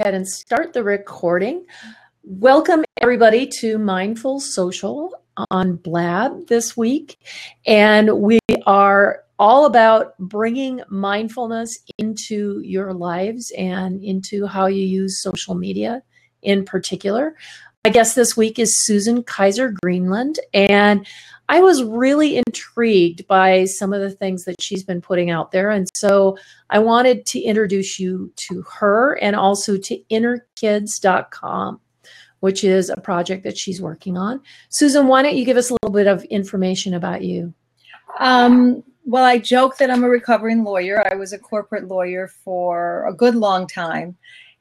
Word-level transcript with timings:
ahead 0.00 0.14
and 0.14 0.26
start 0.26 0.72
the 0.72 0.82
recording. 0.82 1.66
Welcome, 2.22 2.86
everybody, 3.02 3.46
to 3.60 3.76
Mindful 3.76 4.40
Social 4.40 5.12
on 5.50 5.76
Blab 5.76 6.46
this 6.46 6.74
week. 6.74 7.18
And 7.66 8.18
we 8.18 8.38
are 8.66 9.24
all 9.38 9.66
about 9.66 10.16
bringing 10.18 10.80
mindfulness 10.88 11.78
into 11.98 12.60
your 12.64 12.94
lives 12.94 13.52
and 13.58 14.02
into 14.02 14.46
how 14.46 14.66
you 14.66 14.86
use 14.86 15.22
social 15.22 15.54
media 15.54 16.02
in 16.40 16.64
particular. 16.64 17.36
My 17.84 17.90
guest 17.90 18.16
this 18.16 18.34
week 18.34 18.58
is 18.58 18.82
Susan 18.86 19.22
Kaiser 19.22 19.74
Greenland. 19.82 20.40
And 20.54 21.06
I 21.50 21.60
was 21.60 21.82
really 21.82 22.36
intrigued 22.36 23.26
by 23.26 23.64
some 23.64 23.92
of 23.92 24.00
the 24.00 24.12
things 24.12 24.44
that 24.44 24.62
she's 24.62 24.84
been 24.84 25.00
putting 25.00 25.30
out 25.30 25.50
there. 25.50 25.68
And 25.68 25.88
so 25.96 26.38
I 26.70 26.78
wanted 26.78 27.26
to 27.26 27.40
introduce 27.40 27.98
you 27.98 28.32
to 28.36 28.62
her 28.62 29.14
and 29.14 29.34
also 29.34 29.76
to 29.76 30.00
innerkids.com, 30.12 31.80
which 32.38 32.62
is 32.62 32.88
a 32.88 33.00
project 33.00 33.42
that 33.42 33.58
she's 33.58 33.82
working 33.82 34.16
on. 34.16 34.40
Susan, 34.68 35.08
why 35.08 35.22
don't 35.22 35.34
you 35.34 35.44
give 35.44 35.56
us 35.56 35.70
a 35.70 35.74
little 35.82 35.92
bit 35.92 36.06
of 36.06 36.22
information 36.26 36.94
about 36.94 37.22
you? 37.22 37.52
Um, 38.20 38.84
well, 39.04 39.24
I 39.24 39.38
joke 39.38 39.76
that 39.78 39.90
I'm 39.90 40.04
a 40.04 40.08
recovering 40.08 40.62
lawyer. 40.62 41.04
I 41.12 41.16
was 41.16 41.32
a 41.32 41.38
corporate 41.38 41.88
lawyer 41.88 42.28
for 42.44 43.04
a 43.08 43.12
good 43.12 43.34
long 43.34 43.66
time. 43.66 44.16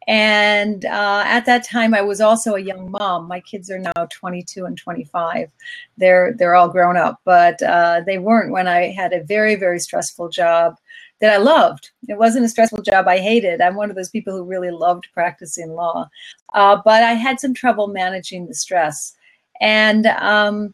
And 0.09 0.85
uh, 0.85 1.23
at 1.23 1.45
that 1.45 1.63
time, 1.63 1.93
I 1.93 2.01
was 2.01 2.19
also 2.19 2.55
a 2.55 2.59
young 2.59 2.89
mom. 2.89 3.27
My 3.27 3.39
kids 3.39 3.69
are 3.69 3.77
now 3.77 4.07
22 4.09 4.65
and 4.65 4.75
25. 4.75 5.51
They're 5.97 6.33
they're 6.35 6.55
all 6.55 6.67
grown 6.67 6.97
up, 6.97 7.21
but 7.25 7.61
uh, 7.61 8.01
they 8.07 8.17
weren't 8.17 8.51
when 8.51 8.67
I 8.67 8.87
had 8.87 9.13
a 9.13 9.23
very 9.23 9.53
very 9.53 9.77
stressful 9.77 10.29
job 10.29 10.77
that 11.21 11.31
I 11.31 11.37
loved. 11.37 11.91
It 12.07 12.17
wasn't 12.17 12.45
a 12.45 12.49
stressful 12.49 12.81
job 12.81 13.07
I 13.07 13.19
hated. 13.19 13.61
I'm 13.61 13.75
one 13.75 13.91
of 13.91 13.95
those 13.95 14.09
people 14.09 14.35
who 14.35 14.43
really 14.43 14.71
loved 14.71 15.07
practicing 15.13 15.73
law, 15.73 16.09
uh, 16.55 16.81
but 16.83 17.03
I 17.03 17.13
had 17.13 17.39
some 17.39 17.53
trouble 17.53 17.85
managing 17.85 18.47
the 18.47 18.55
stress. 18.55 19.15
And 19.61 20.07
um, 20.07 20.73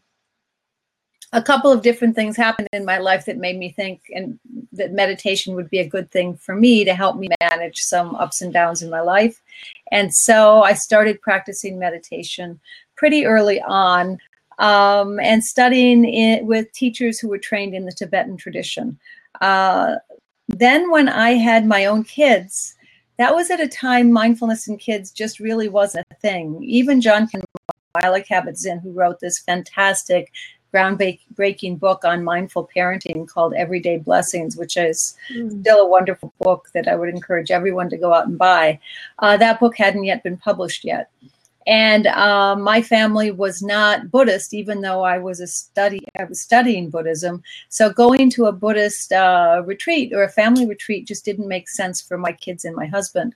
a 1.36 1.42
couple 1.42 1.70
of 1.70 1.82
different 1.82 2.14
things 2.14 2.34
happened 2.34 2.66
in 2.72 2.86
my 2.86 2.96
life 2.96 3.26
that 3.26 3.36
made 3.36 3.58
me 3.58 3.70
think 3.70 4.00
and 4.14 4.38
that 4.72 4.92
meditation 4.92 5.54
would 5.54 5.68
be 5.68 5.78
a 5.78 5.88
good 5.88 6.10
thing 6.10 6.34
for 6.34 6.54
me 6.54 6.82
to 6.82 6.94
help 6.94 7.16
me 7.18 7.28
manage 7.42 7.80
some 7.80 8.14
ups 8.16 8.40
and 8.40 8.54
downs 8.54 8.80
in 8.82 8.88
my 8.88 9.02
life. 9.02 9.42
And 9.92 10.14
so 10.14 10.62
I 10.62 10.72
started 10.72 11.20
practicing 11.20 11.78
meditation 11.78 12.58
pretty 12.96 13.26
early 13.26 13.60
on 13.60 14.18
um, 14.58 15.20
and 15.20 15.44
studying 15.44 16.06
it 16.06 16.46
with 16.46 16.72
teachers 16.72 17.18
who 17.18 17.28
were 17.28 17.38
trained 17.38 17.74
in 17.74 17.84
the 17.84 17.92
Tibetan 17.92 18.38
tradition. 18.38 18.98
Uh, 19.42 19.96
then 20.48 20.90
when 20.90 21.06
I 21.06 21.32
had 21.32 21.66
my 21.66 21.84
own 21.84 22.02
kids, 22.02 22.74
that 23.18 23.34
was 23.34 23.50
at 23.50 23.60
a 23.60 23.68
time 23.68 24.10
mindfulness 24.10 24.68
in 24.68 24.78
kids 24.78 25.10
just 25.10 25.38
really 25.38 25.68
wasn't 25.68 26.06
a 26.10 26.14
thing. 26.14 26.62
Even 26.64 27.02
Jon 27.02 27.28
Myla 28.02 28.22
Kabat-Zinn, 28.22 28.80
who 28.80 28.92
wrote 28.92 29.20
this 29.20 29.38
fantastic 29.40 30.32
groundbreaking 30.76 31.78
book 31.78 32.04
on 32.04 32.22
mindful 32.22 32.68
parenting 32.76 33.26
called 33.26 33.54
Everyday 33.54 33.96
Blessings, 33.98 34.56
which 34.56 34.76
is 34.76 35.16
mm. 35.32 35.60
still 35.60 35.80
a 35.80 35.88
wonderful 35.88 36.32
book 36.38 36.68
that 36.74 36.86
I 36.86 36.96
would 36.96 37.08
encourage 37.08 37.50
everyone 37.50 37.88
to 37.90 37.96
go 37.96 38.12
out 38.12 38.26
and 38.26 38.36
buy. 38.38 38.78
Uh, 39.18 39.36
that 39.38 39.58
book 39.58 39.76
hadn't 39.76 40.04
yet 40.04 40.22
been 40.22 40.36
published 40.36 40.84
yet. 40.84 41.10
And 41.66 42.06
uh, 42.06 42.54
my 42.54 42.80
family 42.80 43.32
was 43.32 43.60
not 43.60 44.08
Buddhist, 44.12 44.54
even 44.54 44.82
though 44.82 45.02
I 45.02 45.18
was 45.18 45.40
a 45.40 45.48
study, 45.48 46.06
I 46.16 46.22
was 46.24 46.40
studying 46.40 46.90
Buddhism. 46.90 47.42
So 47.70 47.92
going 47.92 48.30
to 48.30 48.46
a 48.46 48.52
Buddhist 48.52 49.12
uh, 49.12 49.62
retreat 49.66 50.12
or 50.12 50.22
a 50.22 50.28
family 50.28 50.64
retreat 50.66 51.08
just 51.08 51.24
didn't 51.24 51.48
make 51.48 51.68
sense 51.68 52.00
for 52.00 52.18
my 52.18 52.30
kids 52.30 52.64
and 52.64 52.76
my 52.76 52.86
husband. 52.86 53.34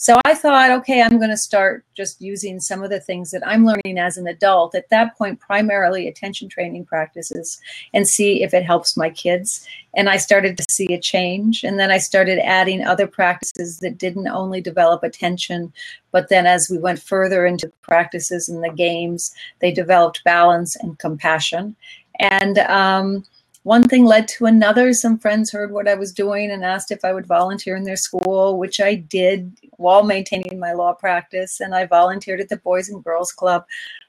So 0.00 0.16
I 0.24 0.34
thought, 0.34 0.70
okay, 0.70 1.02
I'm 1.02 1.18
going 1.18 1.30
to 1.30 1.36
start 1.36 1.84
just 1.96 2.20
using 2.20 2.60
some 2.60 2.84
of 2.84 2.90
the 2.90 3.00
things 3.00 3.32
that 3.32 3.44
I'm 3.44 3.66
learning 3.66 3.98
as 3.98 4.16
an 4.16 4.28
adult. 4.28 4.76
At 4.76 4.90
that 4.90 5.18
point, 5.18 5.40
primarily 5.40 6.06
attention 6.06 6.48
training 6.48 6.86
practices, 6.86 7.60
and 7.92 8.06
see 8.06 8.44
if 8.44 8.54
it 8.54 8.62
helps 8.62 8.96
my 8.96 9.10
kids. 9.10 9.66
And 9.96 10.08
I 10.08 10.16
started 10.16 10.56
to 10.56 10.64
see 10.70 10.94
a 10.94 11.00
change. 11.00 11.64
And 11.64 11.80
then 11.80 11.90
I 11.90 11.98
started 11.98 12.38
adding 12.38 12.84
other 12.84 13.08
practices 13.08 13.78
that 13.78 13.98
didn't 13.98 14.28
only 14.28 14.60
develop 14.60 15.02
attention, 15.02 15.72
but 16.12 16.28
then 16.28 16.46
as 16.46 16.68
we 16.70 16.78
went 16.78 17.02
further 17.02 17.44
into 17.44 17.72
practices 17.82 18.48
and 18.48 18.62
the 18.62 18.70
games, 18.70 19.34
they 19.60 19.72
developed 19.72 20.22
balance 20.24 20.76
and 20.76 20.96
compassion. 21.00 21.74
And 22.20 22.58
um, 22.58 23.24
one 23.62 23.82
thing 23.82 24.04
led 24.04 24.28
to 24.28 24.46
another. 24.46 24.92
Some 24.92 25.18
friends 25.18 25.50
heard 25.50 25.72
what 25.72 25.88
I 25.88 25.94
was 25.94 26.12
doing 26.12 26.50
and 26.50 26.64
asked 26.64 26.90
if 26.90 27.04
I 27.04 27.12
would 27.12 27.26
volunteer 27.26 27.76
in 27.76 27.84
their 27.84 27.96
school, 27.96 28.58
which 28.58 28.80
I 28.80 28.94
did 28.94 29.52
while 29.76 30.04
maintaining 30.04 30.58
my 30.58 30.72
law 30.72 30.92
practice. 30.92 31.60
And 31.60 31.74
I 31.74 31.86
volunteered 31.86 32.40
at 32.40 32.48
the 32.48 32.56
Boys 32.56 32.88
and 32.88 33.04
Girls 33.04 33.32
Club, 33.32 33.64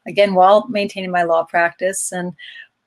again, 0.08 0.34
while 0.34 0.68
maintaining 0.70 1.12
my 1.12 1.24
law 1.24 1.44
practice. 1.44 2.12
And 2.12 2.34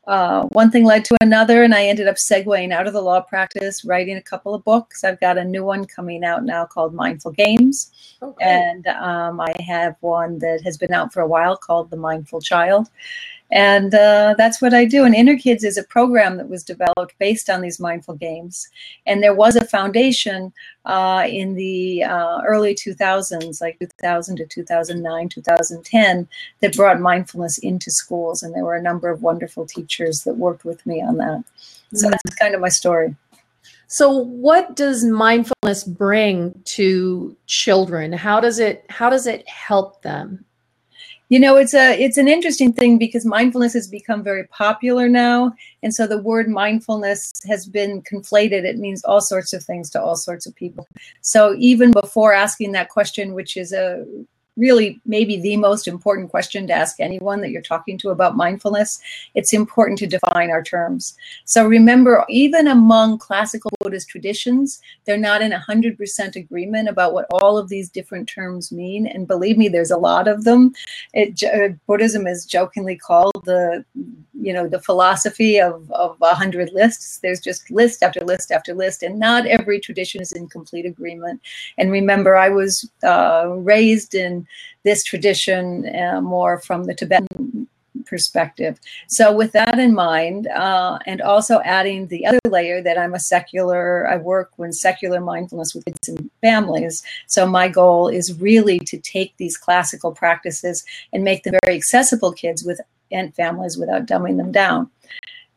uh, 0.06 0.42
one 0.46 0.70
thing 0.70 0.84
led 0.84 1.04
to 1.04 1.16
another, 1.20 1.62
and 1.62 1.74
I 1.74 1.84
ended 1.84 2.08
up 2.08 2.16
segueing 2.16 2.72
out 2.72 2.88
of 2.88 2.92
the 2.92 3.00
law 3.00 3.20
practice, 3.20 3.84
writing 3.84 4.16
a 4.16 4.22
couple 4.22 4.52
of 4.52 4.64
books. 4.64 5.04
I've 5.04 5.20
got 5.20 5.38
a 5.38 5.44
new 5.44 5.64
one 5.64 5.84
coming 5.84 6.24
out 6.24 6.44
now 6.44 6.64
called 6.64 6.92
Mindful 6.92 7.32
Games. 7.32 7.92
Okay. 8.20 8.44
And 8.44 8.86
um, 8.88 9.40
I 9.40 9.52
have 9.64 9.94
one 10.00 10.40
that 10.40 10.62
has 10.64 10.76
been 10.76 10.92
out 10.92 11.12
for 11.12 11.20
a 11.20 11.26
while 11.26 11.56
called 11.56 11.90
The 11.90 11.96
Mindful 11.96 12.40
Child. 12.40 12.88
And 13.52 13.94
uh, 13.94 14.34
that's 14.38 14.62
what 14.62 14.72
I 14.72 14.86
do. 14.86 15.04
And 15.04 15.14
Inner 15.14 15.36
Kids 15.36 15.62
is 15.62 15.76
a 15.76 15.84
program 15.84 16.38
that 16.38 16.48
was 16.48 16.64
developed 16.64 17.18
based 17.18 17.50
on 17.50 17.60
these 17.60 17.78
mindful 17.78 18.14
games. 18.14 18.66
And 19.04 19.22
there 19.22 19.34
was 19.34 19.56
a 19.56 19.66
foundation 19.66 20.54
uh, 20.86 21.26
in 21.28 21.54
the 21.54 22.02
uh, 22.02 22.40
early 22.46 22.74
2000s, 22.74 23.60
like 23.60 23.78
2000 23.78 24.36
to 24.36 24.46
2009, 24.46 25.28
2010, 25.28 26.28
that 26.60 26.74
brought 26.74 26.98
mindfulness 26.98 27.58
into 27.58 27.90
schools. 27.90 28.42
And 28.42 28.54
there 28.54 28.64
were 28.64 28.74
a 28.74 28.82
number 28.82 29.10
of 29.10 29.20
wonderful 29.20 29.66
teachers 29.66 30.22
that 30.22 30.38
worked 30.38 30.64
with 30.64 30.84
me 30.86 31.02
on 31.02 31.18
that. 31.18 31.44
So 31.92 32.06
mm-hmm. 32.06 32.10
that's 32.10 32.36
kind 32.36 32.54
of 32.54 32.62
my 32.62 32.70
story. 32.70 33.14
So 33.86 34.10
what 34.16 34.76
does 34.76 35.04
mindfulness 35.04 35.84
bring 35.84 36.58
to 36.64 37.36
children? 37.46 38.14
How 38.14 38.40
does 38.40 38.58
it 38.58 38.86
how 38.88 39.10
does 39.10 39.26
it 39.26 39.46
help 39.46 40.00
them? 40.00 40.46
You 41.32 41.40
know 41.40 41.56
it's 41.56 41.72
a 41.72 41.98
it's 41.98 42.18
an 42.18 42.28
interesting 42.28 42.74
thing 42.74 42.98
because 42.98 43.24
mindfulness 43.24 43.72
has 43.72 43.88
become 43.88 44.22
very 44.22 44.46
popular 44.48 45.08
now. 45.08 45.54
And 45.82 45.94
so 45.94 46.06
the 46.06 46.18
word 46.18 46.46
mindfulness 46.46 47.32
has 47.48 47.64
been 47.64 48.02
conflated. 48.02 48.64
It 48.64 48.76
means 48.76 49.02
all 49.04 49.22
sorts 49.22 49.54
of 49.54 49.62
things 49.64 49.88
to 49.90 50.02
all 50.02 50.14
sorts 50.14 50.44
of 50.44 50.54
people. 50.54 50.86
So 51.22 51.54
even 51.56 51.90
before 51.90 52.34
asking 52.34 52.72
that 52.72 52.90
question 52.90 53.32
which 53.32 53.56
is 53.56 53.72
a 53.72 54.04
really 54.56 55.00
maybe 55.06 55.40
the 55.40 55.56
most 55.56 55.88
important 55.88 56.30
question 56.30 56.66
to 56.66 56.72
ask 56.72 57.00
anyone 57.00 57.40
that 57.40 57.50
you're 57.50 57.62
talking 57.62 57.96
to 57.98 58.10
about 58.10 58.36
mindfulness. 58.36 59.00
It's 59.34 59.52
important 59.52 59.98
to 60.00 60.06
define 60.06 60.50
our 60.50 60.62
terms. 60.62 61.16
So 61.44 61.66
remember, 61.66 62.24
even 62.28 62.68
among 62.68 63.18
classical 63.18 63.70
Buddhist 63.80 64.08
traditions, 64.08 64.80
they're 65.04 65.16
not 65.16 65.42
in 65.42 65.52
100% 65.52 66.36
agreement 66.36 66.88
about 66.88 67.14
what 67.14 67.26
all 67.32 67.56
of 67.56 67.68
these 67.68 67.88
different 67.88 68.28
terms 68.28 68.72
mean. 68.72 69.06
And 69.06 69.26
believe 69.26 69.56
me, 69.56 69.68
there's 69.68 69.90
a 69.90 69.96
lot 69.96 70.28
of 70.28 70.44
them. 70.44 70.72
It, 71.14 71.42
uh, 71.42 71.74
Buddhism 71.86 72.26
is 72.26 72.44
jokingly 72.44 72.96
called 72.96 73.42
the, 73.44 73.84
you 74.42 74.52
know, 74.52 74.68
the 74.68 74.80
philosophy 74.80 75.60
of, 75.60 75.90
of 75.92 76.16
a 76.20 76.34
hundred 76.34 76.70
lists. 76.72 77.18
There's 77.22 77.40
just 77.40 77.70
list 77.70 78.02
after 78.02 78.20
list 78.20 78.50
after 78.50 78.74
list, 78.74 79.02
and 79.02 79.18
not 79.18 79.46
every 79.46 79.78
tradition 79.80 80.20
is 80.20 80.32
in 80.32 80.48
complete 80.48 80.84
agreement. 80.84 81.40
And 81.78 81.90
remember, 81.92 82.36
I 82.36 82.48
was 82.48 82.90
uh, 83.04 83.46
raised 83.48 84.14
in 84.14 84.46
this 84.82 85.04
tradition 85.04 85.94
uh, 85.94 86.20
more 86.20 86.60
from 86.60 86.84
the 86.84 86.94
Tibetan 86.94 87.68
perspective. 88.04 88.78
So, 89.06 89.34
with 89.34 89.52
that 89.52 89.78
in 89.78 89.94
mind, 89.94 90.48
uh, 90.48 90.98
and 91.06 91.20
also 91.20 91.60
adding 91.64 92.08
the 92.08 92.26
other 92.26 92.40
layer 92.48 92.82
that 92.82 92.98
I'm 92.98 93.14
a 93.14 93.20
secular, 93.20 94.08
I 94.08 94.16
work 94.16 94.50
with 94.56 94.74
secular 94.74 95.20
mindfulness 95.20 95.74
with 95.74 95.84
kids 95.84 96.08
and 96.08 96.30
families. 96.40 97.02
So, 97.26 97.46
my 97.46 97.68
goal 97.68 98.08
is 98.08 98.40
really 98.40 98.78
to 98.80 98.98
take 98.98 99.36
these 99.36 99.56
classical 99.56 100.12
practices 100.12 100.84
and 101.12 101.22
make 101.22 101.44
them 101.44 101.54
very 101.64 101.76
accessible 101.76 102.32
kids 102.32 102.64
with 102.64 102.80
and 103.12 103.34
families 103.34 103.76
without 103.76 104.06
dumbing 104.06 104.36
them 104.36 104.52
down. 104.52 104.90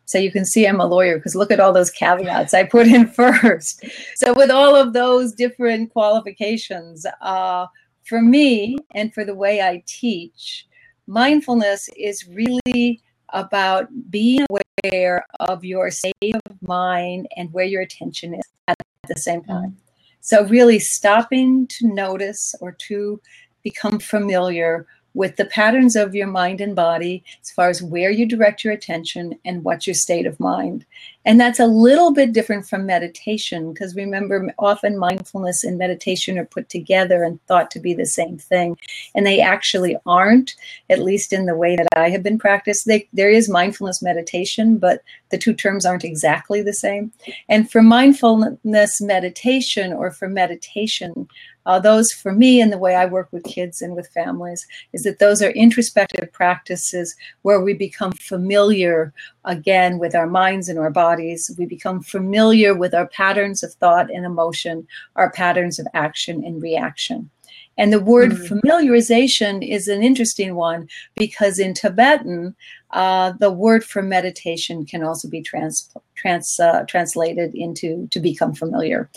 So 0.05 0.19
you 0.19 0.31
can 0.31 0.45
see 0.45 0.67
I'm 0.67 0.79
a 0.79 0.85
lawyer 0.85 1.17
because 1.17 1.35
look 1.35 1.51
at 1.51 1.59
all 1.59 1.73
those 1.73 1.89
caveats 1.89 2.53
I 2.53 2.63
put 2.63 2.87
in 2.87 3.07
first. 3.11 3.83
So 4.15 4.33
with 4.33 4.51
all 4.51 4.75
of 4.75 4.93
those 4.93 5.33
different 5.33 5.91
qualifications, 5.91 7.05
uh, 7.21 7.67
for 8.03 8.21
me 8.21 8.77
and 8.93 9.13
for 9.13 9.25
the 9.25 9.33
way 9.33 9.61
I 9.61 9.83
teach, 9.87 10.67
mindfulness 11.07 11.89
is 11.97 12.27
really 12.27 13.01
about 13.29 13.87
being 14.09 14.45
aware 14.49 15.25
of 15.39 15.65
your 15.65 15.89
state 15.89 16.13
of 16.23 16.61
mind 16.61 17.27
and 17.35 17.51
where 17.51 17.65
your 17.65 17.81
attention 17.81 18.35
is 18.35 18.43
at 18.67 18.77
the 19.07 19.19
same 19.19 19.43
time. 19.43 19.75
So, 20.21 20.45
really 20.45 20.79
stopping 20.79 21.67
to 21.67 21.87
notice 21.87 22.55
or 22.61 22.71
to 22.87 23.21
become 23.63 23.99
familiar 23.99 24.87
with 25.15 25.37
the 25.37 25.45
patterns 25.45 25.95
of 25.95 26.13
your 26.13 26.27
mind 26.27 26.61
and 26.61 26.75
body 26.75 27.23
as 27.41 27.49
far 27.49 27.69
as 27.69 27.81
where 27.81 28.11
you 28.11 28.25
direct 28.25 28.63
your 28.63 28.73
attention 28.73 29.33
and 29.45 29.63
what's 29.63 29.87
your 29.87 29.93
state 29.93 30.27
of 30.27 30.39
mind. 30.39 30.85
And 31.23 31.39
that's 31.39 31.59
a 31.59 31.65
little 31.65 32.13
bit 32.13 32.33
different 32.33 32.67
from 32.67 32.85
meditation 32.85 33.73
because 33.73 33.95
remember, 33.95 34.53
often 34.59 34.97
mindfulness 34.97 35.63
and 35.63 35.77
meditation 35.77 36.37
are 36.37 36.45
put 36.45 36.69
together 36.69 37.23
and 37.23 37.43
thought 37.47 37.71
to 37.71 37.79
be 37.79 37.95
the 37.95 38.05
same 38.05 38.37
thing. 38.37 38.77
And 39.15 39.25
they 39.25 39.41
actually 39.41 39.97
aren't, 40.05 40.53
at 40.89 40.99
least 40.99 41.33
in 41.33 41.47
the 41.47 41.55
way 41.55 41.75
that 41.75 41.87
I 41.95 42.09
have 42.09 42.21
been 42.21 42.37
practiced. 42.37 42.85
They, 42.85 43.07
there 43.11 43.31
is 43.31 43.49
mindfulness 43.49 44.03
meditation, 44.03 44.77
but 44.77 45.01
the 45.29 45.37
two 45.37 45.53
terms 45.53 45.85
aren't 45.85 46.03
exactly 46.03 46.61
the 46.61 46.73
same. 46.73 47.11
And 47.49 47.71
for 47.71 47.81
mindfulness 47.81 49.01
meditation 49.01 49.93
or 49.93 50.11
for 50.11 50.29
meditation, 50.29 51.27
uh, 51.65 51.79
those 51.79 52.11
for 52.11 52.31
me 52.31 52.61
and 52.61 52.71
the 52.71 52.77
way 52.77 52.95
I 52.95 53.05
work 53.05 53.29
with 53.31 53.43
kids 53.43 53.81
and 53.81 53.95
with 53.95 54.07
families 54.09 54.65
is 54.93 55.03
that 55.03 55.19
those 55.19 55.41
are 55.41 55.51
introspective 55.51 56.31
practices 56.31 57.15
where 57.41 57.61
we 57.61 57.73
become 57.73 58.11
familiar 58.11 59.13
again 59.45 59.97
with 59.97 60.15
our 60.15 60.27
minds 60.27 60.69
and 60.69 60.77
our 60.77 60.91
bodies. 60.91 61.53
We 61.57 61.65
become 61.65 62.01
familiar 62.01 62.75
with 62.75 62.93
our 62.93 63.07
patterns 63.07 63.63
of 63.63 63.73
thought 63.73 64.11
and 64.11 64.25
emotion, 64.25 64.87
our 65.15 65.31
patterns 65.31 65.79
of 65.79 65.87
action 65.93 66.43
and 66.43 66.61
reaction. 66.61 67.29
And 67.77 67.91
the 67.91 67.99
word 67.99 68.31
mm-hmm. 68.31 68.57
familiarization 68.57 69.67
is 69.67 69.87
an 69.87 70.01
interesting 70.01 70.55
one 70.55 70.87
because 71.15 71.59
in 71.59 71.73
Tibetan, 71.73 72.55
uh, 72.91 73.33
the 73.39 73.51
word 73.51 73.83
for 73.83 74.01
meditation 74.01 74.85
can 74.85 75.03
also 75.03 75.27
be 75.27 75.41
trans, 75.41 75.89
trans 76.15 76.59
uh, 76.59 76.83
translated 76.87 77.53
into 77.53 78.07
to 78.11 78.19
become 78.19 78.53
familiar. 78.53 79.09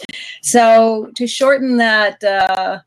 So 0.43 1.11
to 1.15 1.27
shorten 1.27 1.77
that 1.77 2.23
uh, 2.25 2.81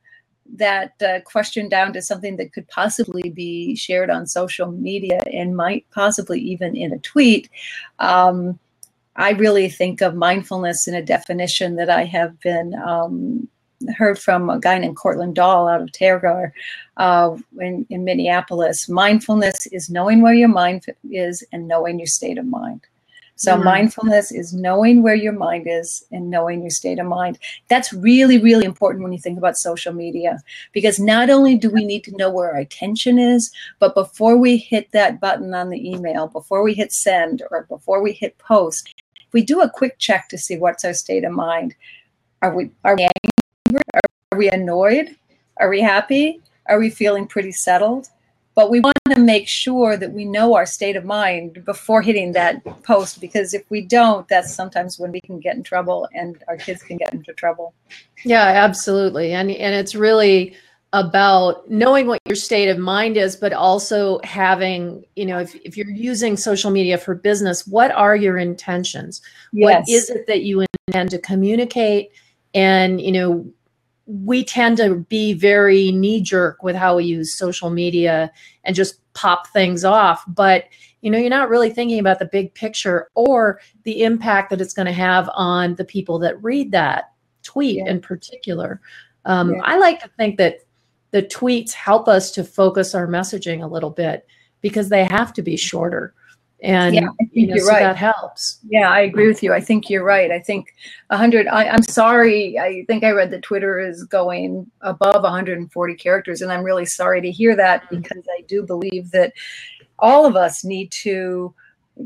that 0.54 1.02
uh, 1.02 1.22
question 1.22 1.70
down 1.70 1.94
to 1.94 2.02
something 2.02 2.36
that 2.38 2.54
could 2.54 2.68
possibly 2.68 3.30
be 3.30 3.76
shared 3.76 4.10
on 4.10 4.28
social 4.28 4.72
media 4.72 5.22
and 5.32 5.56
might 5.56 5.86
possibly 5.92 6.40
even 6.40 6.76
in 6.76 6.92
a 6.92 7.00
tweet. 7.00 7.50
Um, 8.00 8.60
I 9.16 9.32
really 9.32 9.70
think 9.70 10.02
of 10.02 10.16
mindfulness 10.16 10.88
in 10.88 10.96
a 10.96 11.04
definition 11.04 11.76
that 11.76 11.90
I 11.90 12.06
have 12.06 12.40
been 12.40 12.74
um, 12.76 13.48
heard 13.98 14.20
from 14.20 14.50
a 14.50 14.60
guy 14.60 14.78
named 14.78 14.96
Cortland 14.96 15.36
Dahl 15.36 15.68
out 15.68 15.82
of 15.82 15.92
Tergar 15.92 16.52
uh, 16.98 17.36
in, 17.60 17.86
in 17.90 18.04
Minneapolis. 18.04 18.90
Mindfulness 18.90 19.68
is 19.68 19.90
knowing 19.90 20.22
where 20.22 20.34
your 20.34 20.50
mind 20.50 20.86
is 21.10 21.44
and 21.52 21.68
knowing 21.68 22.00
your 22.00 22.08
state 22.08 22.38
of 22.38 22.46
mind. 22.46 22.86
So 23.42 23.56
mm-hmm. 23.56 23.64
mindfulness 23.64 24.32
is 24.32 24.54
knowing 24.54 25.02
where 25.02 25.16
your 25.16 25.34
mind 25.34 25.66
is 25.68 26.06
and 26.12 26.30
knowing 26.30 26.62
your 26.62 26.70
state 26.70 27.00
of 27.00 27.08
mind. 27.08 27.40
That's 27.70 27.92
really, 27.92 28.38
really 28.38 28.66
important 28.66 29.04
when 29.04 29.14
you 29.14 29.20
think 29.20 29.40
about 29.40 29.58
social 29.58 29.94
media, 29.94 30.38
because 30.74 31.00
not 31.00 31.32
only 31.32 31.56
do 31.56 31.72
we 31.72 31.84
need 31.84 32.04
to 32.04 32.16
know 32.18 32.30
where 32.30 32.54
our 32.54 32.60
attention 32.60 33.18
is, 33.18 33.52
but 33.80 33.96
before 33.96 34.38
we 34.38 34.58
hit 34.58 34.92
that 34.92 35.20
button 35.20 35.56
on 35.56 35.70
the 35.70 35.90
email, 35.90 36.28
before 36.28 36.62
we 36.62 36.76
hit 36.76 36.92
send 36.92 37.42
or 37.50 37.64
before 37.64 38.04
we 38.04 38.14
hit 38.14 38.38
post, 38.38 38.94
we 39.32 39.42
do 39.42 39.62
a 39.62 39.70
quick 39.70 39.98
check 39.98 40.30
to 40.30 40.38
see 40.38 40.58
what's 40.58 40.86
our 40.86 40.94
state 40.94 41.24
of 41.24 41.32
mind. 41.32 41.74
Are 42.44 42.56
we 42.56 42.70
are 42.84 42.96
we 42.96 43.08
are 43.94 44.38
we 44.38 44.50
annoyed? 44.50 45.16
Are 45.58 45.70
we 45.70 45.82
happy? 45.82 46.42
Are 46.68 46.80
we 46.80 46.90
feeling 46.90 47.28
pretty 47.28 47.52
settled? 47.52 48.08
But 48.54 48.70
we 48.70 48.82
want 48.82 48.96
to 49.10 49.20
make 49.20 49.48
sure 49.48 49.96
that 49.96 50.12
we 50.12 50.26
know 50.26 50.56
our 50.56 50.66
state 50.66 50.98
of 50.98 51.06
mind 51.06 51.64
before 51.64 52.02
hitting 52.02 52.34
that 52.34 52.64
post 52.84 53.22
because 53.22 53.54
if 53.54 53.64
we 53.70 53.82
don't, 53.82 54.28
that's 54.28 54.54
sometimes 54.54 55.00
when 55.00 55.12
we 55.12 55.22
can 55.22 55.40
get 55.40 55.56
in 55.56 55.64
trouble 55.64 56.08
and 56.14 56.44
our 56.48 56.58
kids 56.58 56.84
can 56.84 56.98
get 56.98 57.14
into 57.14 57.34
trouble. 57.34 57.74
Yeah, 58.26 58.44
absolutely. 58.44 59.34
And 59.34 59.52
and 59.52 59.74
it's 59.74 59.96
really 59.96 60.56
about 60.94 61.70
knowing 61.70 62.08
what 62.08 62.20
your 62.26 62.36
state 62.36 62.68
of 62.68 62.78
mind 62.78 63.16
is, 63.16 63.38
but 63.38 63.54
also 63.54 64.20
having, 64.26 65.06
you 65.16 65.26
know, 65.26 65.40
if, 65.40 65.56
if 65.56 65.78
you're 65.78 65.90
using 65.90 66.36
social 66.36 66.70
media 66.70 66.98
for 66.98 67.16
business, 67.16 67.66
what 67.66 67.92
are 67.92 68.16
your 68.16 68.38
intentions? 68.38 69.22
Yes. 69.54 69.66
What 69.66 69.90
is 69.90 70.10
it 70.10 70.28
that 70.28 70.44
you 70.44 70.66
intend 70.88 71.12
to 71.12 71.20
communicate? 71.20 72.12
And, 72.54 73.00
you 73.00 73.14
know, 73.14 73.46
we 74.12 74.44
tend 74.44 74.78
to 74.78 74.96
be 75.10 75.34
very 75.34 75.92
knee 75.92 76.22
jerk 76.22 76.62
with 76.64 76.76
how 76.76 76.98
we 76.98 77.06
use 77.06 77.34
social 77.34 77.70
media 77.70 78.32
and 78.64 78.76
just 78.76 79.00
pop 79.14 79.48
things 79.48 79.86
off. 79.86 80.24
But 80.28 80.66
you 81.02 81.10
know, 81.10 81.18
you're 81.18 81.30
not 81.30 81.50
really 81.50 81.72
thinking 81.72 82.00
about 82.00 82.20
the 82.20 82.26
big 82.26 82.54
picture 82.54 83.10
or 83.16 83.60
the 83.84 84.04
impact 84.04 84.50
that 84.50 84.62
it's 84.62 84.74
going 84.74 84.86
to 84.86 84.92
have 84.92 85.30
on 85.34 85.76
the 85.76 85.86
people 85.86 86.20
that 86.20 86.42
read 86.44 86.72
that 86.74 87.12
tweet 87.42 87.78
yeah. 87.78 87.90
in 87.90 88.02
particular. 88.02 88.82
Um, 89.26 89.56
yeah. 89.56 89.62
I 89.64 89.78
like 89.78 90.00
to 90.02 90.10
think 90.18 90.38
that 90.38 90.58
the 91.10 91.24
tweets 91.24 91.72
help 91.72 92.08
us 92.08 92.32
to 92.32 92.44
focus 92.44 92.94
our 92.94 93.08
messaging 93.08 93.64
a 93.64 93.68
little 93.68 93.90
bit 93.90 94.28
because 94.62 94.90
they 94.90 95.04
have 95.06 95.34
to 95.34 95.42
be 95.42 95.58
shorter 95.58 96.14
and 96.62 96.94
yeah, 96.94 97.08
you 97.32 97.48
know, 97.48 97.58
so 97.58 97.68
right. 97.68 97.80
that 97.80 97.96
helps. 97.96 98.60
Yeah, 98.70 98.90
I 98.90 99.02
agree 99.02 99.28
with 99.28 99.42
you. 99.42 99.52
I 99.52 99.60
think 99.60 99.90
you're 99.90 100.04
right. 100.04 100.32
I 100.32 100.40
think 100.40 100.76
100. 101.08 101.48
I, 101.48 101.68
I'm 101.68 101.82
sorry. 101.82 102.60
I 102.60 102.86
think 102.86 103.04
I 103.04 103.12
read 103.12 103.32
that 103.32 103.42
Twitter 103.42 103.80
is 103.80 104.04
going 104.04 104.70
above 104.82 105.24
140 105.24 105.96
characters, 105.96 106.42
and 106.42 106.52
I'm 106.52 106.64
really 106.64 106.86
sorry 106.86 107.22
to 107.22 107.32
hear 107.32 107.56
that 107.56 107.84
mm-hmm. 107.84 108.02
because 108.02 108.24
I 108.38 108.42
do 108.44 108.64
believe 108.64 109.12
that 109.12 109.34
all 109.98 110.26
of 110.26 110.36
us 110.36 110.64
need 110.64 110.92
to 110.92 111.54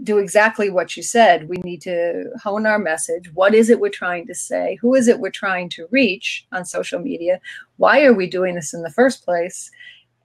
do 0.04 0.18
exactly 0.18 0.70
what 0.70 0.96
you 0.96 1.04
said. 1.04 1.50
We 1.50 1.58
need 1.58 1.82
to 1.84 2.32
hone 2.42 2.66
our 2.66 2.80
message. 2.80 3.32
What 3.34 3.54
is 3.54 3.70
it 3.70 3.80
we're 3.80 3.90
trying 3.90 4.26
to 4.28 4.36
say? 4.36 4.78
Who 4.82 4.96
is 4.96 5.08
it 5.08 5.20
we're 5.20 5.32
trying 5.32 5.70
to 5.70 5.88
reach 5.92 6.46
on 6.52 6.66
social 6.66 7.00
media? 7.00 7.40
Why 7.78 8.04
are 8.04 8.14
we 8.14 8.28
doing 8.28 8.56
this 8.56 8.74
in 8.74 8.82
the 8.82 8.90
first 8.90 9.24
place? 9.24 9.70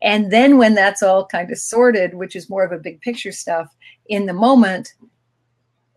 And 0.02 0.32
then 0.32 0.58
when 0.58 0.74
that's 0.74 1.02
all 1.02 1.26
kind 1.26 1.50
of 1.50 1.58
sorted, 1.58 2.14
which 2.14 2.34
is 2.34 2.48
more 2.48 2.64
of 2.64 2.72
a 2.72 2.78
big 2.78 3.00
picture 3.00 3.32
stuff, 3.32 3.74
in 4.06 4.26
the 4.26 4.32
moment, 4.32 4.94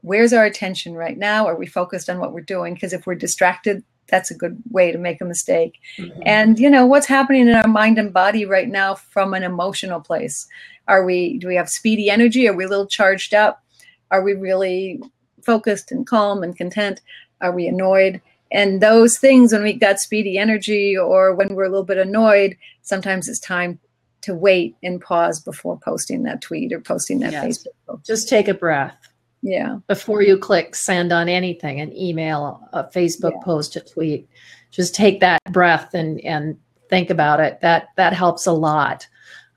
where's 0.02 0.34
our 0.34 0.46
attention 0.46 0.94
right 0.94 1.18
now? 1.18 1.48
Are 1.48 1.56
we 1.56 1.66
focused 1.66 2.10
on 2.10 2.20
what 2.20 2.34
we're 2.34 2.42
doing? 2.42 2.74
Because 2.74 2.94
if 2.94 3.08
we're 3.08 3.16
distracted, 3.16 3.84
that's 4.08 4.30
a 4.30 4.36
good 4.36 4.62
way 4.70 4.92
to 4.92 4.98
make 4.98 5.22
a 5.22 5.26
mistake. 5.26 5.80
Mm-hmm. 5.98 6.22
And 6.26 6.60
you 6.60 6.70
know, 6.70 6.86
what's 6.86 7.08
happening 7.08 7.48
in 7.48 7.56
our 7.56 7.68
mind 7.68 7.98
and 7.98 8.14
body 8.14 8.46
right 8.46 8.70
now 8.70 8.96
from 8.96 9.34
an 9.34 9.44
emotional 9.44 10.02
place? 10.02 10.48
Are 10.88 11.06
we 11.06 11.38
do 11.38 11.48
we 11.48 11.56
have 11.56 11.70
speedy 11.70 12.10
energy? 12.10 12.48
Are 12.48 12.56
we 12.56 12.66
a 12.66 12.70
little 12.70 12.88
charged 12.88 13.34
up? 13.34 13.64
Are 14.12 14.22
we 14.22 14.34
really 14.34 15.02
focused 15.42 15.92
and 15.92 16.06
calm 16.06 16.44
and 16.44 16.56
content? 16.56 17.02
Are 17.42 17.52
we 17.52 17.68
annoyed? 17.68 18.22
And 18.52 18.82
those 18.82 19.18
things 19.18 19.52
when 19.52 19.64
we 19.64 19.74
got 19.74 20.00
speedy 20.00 20.38
energy 20.38 20.96
or 20.96 21.34
when 21.34 21.56
we're 21.56 21.66
a 21.66 21.70
little 21.70 21.86
bit 21.86 21.98
annoyed, 21.98 22.56
sometimes 22.84 23.28
it's 23.28 23.40
time 23.40 23.80
to 24.24 24.34
wait 24.34 24.76
and 24.84 25.00
pause 25.00 25.40
before 25.40 25.78
posting 25.78 26.24
that 26.24 26.42
tweet 26.42 26.74
or 26.74 26.80
posting 26.80 27.20
that 27.20 27.34
yes. 27.34 27.46
Facebook 27.46 27.74
post. 27.88 28.06
Just 28.06 28.30
take 28.30 28.48
a 28.48 28.54
breath. 28.54 28.98
Yeah. 29.42 29.80
Before 29.88 30.22
you 30.22 30.38
click 30.38 30.74
send 30.74 31.12
on 31.12 31.28
anything, 31.28 31.82
an 31.82 31.96
email, 31.96 32.66
a 32.72 32.86
Facebook 32.86 33.34
yeah. 33.34 33.44
post, 33.44 33.76
a 33.76 33.82
tweet, 33.82 34.28
just 34.72 34.96
take 34.96 35.20
that 35.20 35.42
breath 35.52 35.94
and 35.94 36.20
and 36.22 36.58
think 36.90 37.10
about 37.10 37.40
it. 37.40 37.60
That 37.62 37.90
that 37.98 38.14
helps 38.14 38.46
a 38.46 38.54
lot. 38.54 39.08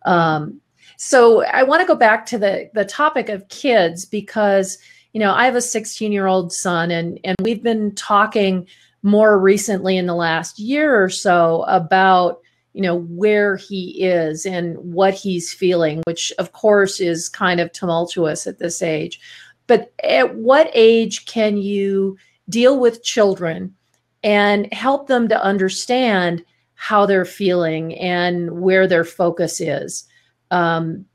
Um, 0.04 0.60
so 0.96 1.44
I 1.44 1.62
want 1.62 1.82
to 1.82 1.86
go 1.86 1.94
back 1.94 2.26
to 2.26 2.38
the 2.38 2.68
the 2.74 2.84
topic 2.84 3.28
of 3.28 3.48
kids 3.48 4.04
because 4.04 4.78
you 5.12 5.20
know 5.20 5.32
I 5.32 5.44
have 5.44 5.56
a 5.56 5.60
16 5.60 6.10
year 6.10 6.26
old 6.26 6.52
son 6.52 6.90
and 6.90 7.20
and 7.22 7.36
we've 7.42 7.62
been 7.62 7.94
talking 7.94 8.66
more 9.02 9.38
recently 9.38 9.96
in 9.96 10.06
the 10.06 10.14
last 10.14 10.58
year 10.58 11.00
or 11.00 11.08
so 11.08 11.62
about 11.68 12.40
you 12.76 12.82
know 12.82 12.96
where 13.08 13.56
he 13.56 14.02
is 14.04 14.44
and 14.44 14.76
what 14.76 15.14
he's 15.14 15.50
feeling 15.50 16.02
which 16.06 16.30
of 16.38 16.52
course 16.52 17.00
is 17.00 17.26
kind 17.26 17.58
of 17.58 17.72
tumultuous 17.72 18.46
at 18.46 18.58
this 18.58 18.82
age. 18.82 19.18
But 19.66 19.94
at 20.04 20.36
what 20.36 20.70
age 20.74 21.24
can 21.24 21.56
you 21.56 22.18
deal 22.50 22.78
with 22.78 23.02
children 23.02 23.74
and 24.22 24.70
help 24.74 25.06
them 25.06 25.26
to 25.28 25.42
understand 25.42 26.44
how 26.74 27.06
they're 27.06 27.24
feeling 27.24 27.98
and 27.98 28.60
where 28.60 28.86
their 28.86 29.04
focus 29.04 29.58
is? 29.58 30.06
Um, 30.50 31.06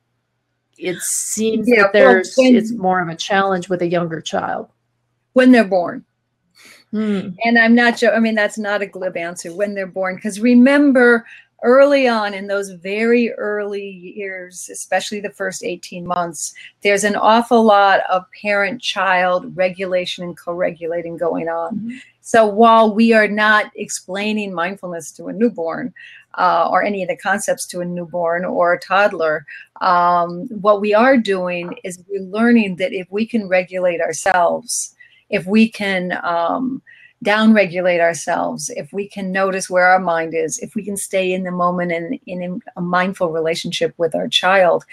it 0.79 0.97
seems 0.99 1.69
yeah, 1.69 1.83
that 1.83 1.93
there's 1.93 2.33
well, 2.35 2.47
when, 2.47 2.55
it's 2.55 2.71
more 2.71 3.01
of 3.01 3.07
a 3.07 3.15
challenge 3.15 3.69
with 3.69 3.83
a 3.83 3.87
younger 3.87 4.19
child. 4.19 4.67
When 5.33 5.51
they're 5.51 5.63
born. 5.63 6.05
Hmm. 6.89 7.29
and 7.45 7.57
i'm 7.57 7.73
not 7.73 7.99
sure 7.99 8.13
i 8.13 8.19
mean 8.19 8.35
that's 8.35 8.57
not 8.57 8.81
a 8.81 8.85
glib 8.85 9.15
answer 9.15 9.55
when 9.55 9.75
they're 9.75 9.87
born 9.87 10.15
because 10.15 10.41
remember 10.41 11.25
early 11.63 12.07
on 12.07 12.33
in 12.33 12.47
those 12.47 12.71
very 12.71 13.31
early 13.33 13.87
years, 13.87 14.69
especially 14.71 15.19
the 15.19 15.29
first 15.29 15.63
18 15.63 16.05
months, 16.05 16.53
there's 16.81 17.03
an 17.03 17.15
awful 17.15 17.63
lot 17.63 18.01
of 18.09 18.25
parent 18.41 18.81
child 18.81 19.55
regulation 19.55 20.23
and 20.23 20.37
co 20.37 20.53
regulating 20.53 21.17
going 21.17 21.47
on. 21.47 21.75
Mm-hmm. 21.75 21.97
So 22.21 22.45
while 22.45 22.93
we 22.93 23.13
are 23.13 23.27
not 23.27 23.71
explaining 23.75 24.53
mindfulness 24.53 25.11
to 25.13 25.27
a 25.27 25.33
newborn, 25.33 25.93
uh, 26.35 26.69
or 26.71 26.83
any 26.83 27.01
of 27.01 27.09
the 27.09 27.17
concepts 27.17 27.65
to 27.67 27.81
a 27.81 27.85
newborn 27.85 28.45
or 28.45 28.73
a 28.73 28.79
toddler, 28.79 29.45
um, 29.81 30.47
what 30.49 30.79
we 30.79 30.93
are 30.93 31.17
doing 31.17 31.75
is 31.83 32.03
we're 32.07 32.21
learning 32.21 32.77
that 32.77 32.93
if 32.93 33.07
we 33.11 33.25
can 33.25 33.47
regulate 33.47 33.99
ourselves, 33.99 34.95
if 35.29 35.45
we 35.45 35.67
can 35.69 36.17
um, 36.23 36.81
downregulate 37.23 37.99
ourselves, 37.99 38.71
if 38.75 38.91
we 38.91 39.07
can 39.07 39.31
notice 39.31 39.69
where 39.69 39.87
our 39.87 39.99
mind 39.99 40.33
is, 40.33 40.57
if 40.57 40.73
we 40.73 40.83
can 40.83 40.97
stay 40.97 41.31
in 41.31 41.43
the 41.43 41.51
moment 41.51 41.91
and 41.91 42.19
in 42.25 42.61
a 42.75 42.81
mindful 42.81 43.31
relationship 43.31 43.93
with 43.97 44.15
our 44.15 44.27
child, 44.27 44.85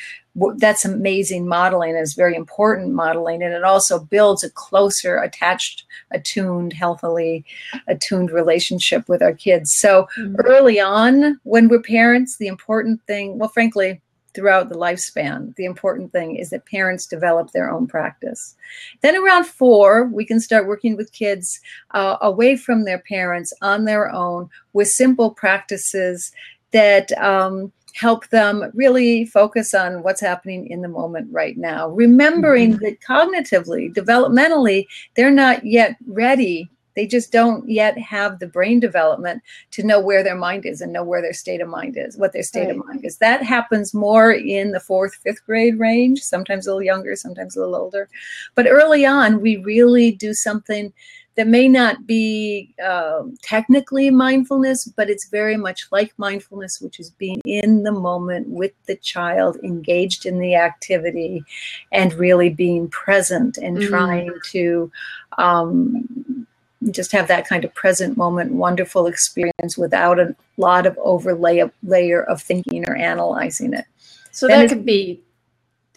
that's 0.57 0.85
amazing 0.85 1.49
modeling. 1.49 1.97
It's 1.97 2.13
very 2.13 2.37
important 2.37 2.93
modeling, 2.93 3.43
and 3.43 3.55
it 3.55 3.65
also 3.65 3.99
builds 3.99 4.45
a 4.45 4.51
closer, 4.51 5.17
attached, 5.17 5.85
attuned, 6.11 6.75
healthily 6.75 7.45
attuned 7.87 8.31
relationship 8.31 9.09
with 9.09 9.23
our 9.23 9.33
kids. 9.33 9.73
So 9.73 10.07
mm-hmm. 10.19 10.37
early 10.45 10.81
on, 10.81 11.41
when 11.45 11.69
we're 11.69 11.83
parents, 11.83 12.37
the 12.37 12.47
important 12.47 13.03
thing, 13.07 13.39
well, 13.39 13.49
frankly, 13.49 14.01
throughout 14.35 14.69
the 14.69 14.75
lifespan. 14.75 15.55
The 15.57 15.65
important 15.65 16.13
thing 16.13 16.37
is 16.37 16.51
that 16.51 16.67
parents 16.67 17.07
develop 17.07 17.51
their 17.51 17.71
own 17.71 17.87
practice. 17.87 18.57
Then 19.01 19.17
around 19.17 19.47
four, 19.47 20.05
we 20.05 20.25
can 20.25 20.41
start 20.41 20.67
working 20.67 20.97
with 20.97 21.13
kids 21.13 21.61
uh, 21.93 22.17
away 22.21 22.57
from 22.57 22.85
their 22.85 22.99
parents 23.01 23.53
on 23.63 23.85
their 23.85 24.13
own 24.13 24.49
with 24.73 24.89
simple 24.89 25.31
practices 25.31 26.33
that 26.73 27.11
um, 27.19 27.73
help 27.95 28.29
them 28.29 28.71
really 28.75 29.25
focus 29.25 29.75
on 29.75 30.03
what's 30.03 30.21
happening 30.21 30.69
in 30.69 30.83
the 30.83 30.89
moment 30.89 31.29
right 31.33 31.57
now, 31.57 31.89
remembering 31.89 32.75
mm-hmm. 32.75 32.85
that 32.85 33.01
cognitively, 33.01 33.93
developmentally, 33.93 34.87
they're 35.17 35.31
not 35.31 35.65
yet 35.67 35.97
ready 36.07 36.71
they 36.99 37.07
just 37.07 37.31
don't 37.31 37.69
yet 37.69 37.97
have 37.97 38.41
the 38.41 38.47
brain 38.49 38.81
development 38.81 39.41
to 39.71 39.85
know 39.85 40.01
where 40.01 40.25
their 40.25 40.35
mind 40.35 40.67
is 40.67 40.81
and 40.81 40.93
know 40.93 41.05
where 41.05 41.23
their 41.23 41.33
state 41.33 41.61
of 41.61 41.69
mind 41.69 41.97
is, 41.97 42.17
what 42.17 42.33
their 42.33 42.43
state 42.43 42.67
right. 42.67 42.77
of 42.77 42.85
mind 42.85 43.05
is. 43.05 43.19
That 43.19 43.41
happens 43.41 43.95
more 43.95 44.33
in 44.33 44.73
the 44.73 44.81
fourth, 44.81 45.15
fifth 45.15 45.47
grade 45.47 45.79
range, 45.79 46.21
sometimes 46.21 46.67
a 46.67 46.71
little 46.71 46.83
younger, 46.83 47.15
sometimes 47.15 47.55
a 47.55 47.61
little 47.61 47.77
older. 47.77 48.09
But 48.57 48.67
early 48.67 49.07
on, 49.07 49.41
we 49.41 49.59
really 49.59 50.11
do 50.11 50.35
something 50.35 50.93
that 51.37 51.47
may 51.47 51.69
not 51.69 52.05
be 52.05 52.75
uh, 52.85 53.23
technically 53.43 54.11
mindfulness, 54.11 54.87
but 54.97 55.09
it's 55.09 55.29
very 55.29 55.57
much 55.57 55.87
like 55.93 56.13
mindfulness, 56.17 56.81
which 56.81 56.99
is 56.99 57.11
being 57.11 57.41
in 57.45 57.85
the 57.85 57.93
moment 57.93 58.49
with 58.49 58.73
the 58.87 58.97
child, 58.97 59.57
engaged 59.63 60.27
in 60.27 60.41
the 60.41 60.57
activity, 60.57 61.45
and 61.93 62.13
really 62.15 62.51
being 62.51 62.89
present 62.89 63.57
and 63.57 63.77
mm. 63.77 63.89
trying 63.89 64.33
to 64.47 64.91
um, 65.39 66.48
just 66.91 67.13
have 67.13 67.29
that 67.29 67.47
kind 67.47 67.65
of 67.65 67.75
present 67.75 68.17
moment, 68.17 68.53
wonderful 68.53 69.07
experience 69.07 69.77
without 69.77 70.19
a 70.19 70.35
lot 70.57 70.87
of 70.87 70.99
overlay 71.03 71.59
of 71.59 71.73
layer 71.83 72.23
of 72.25 72.41
thinking 72.41 72.89
or 72.89 72.97
analyzing 72.97 73.75
it. 73.75 73.85
So 74.31 74.47
that 74.47 74.69
could 74.69 74.85
be. 74.85 75.21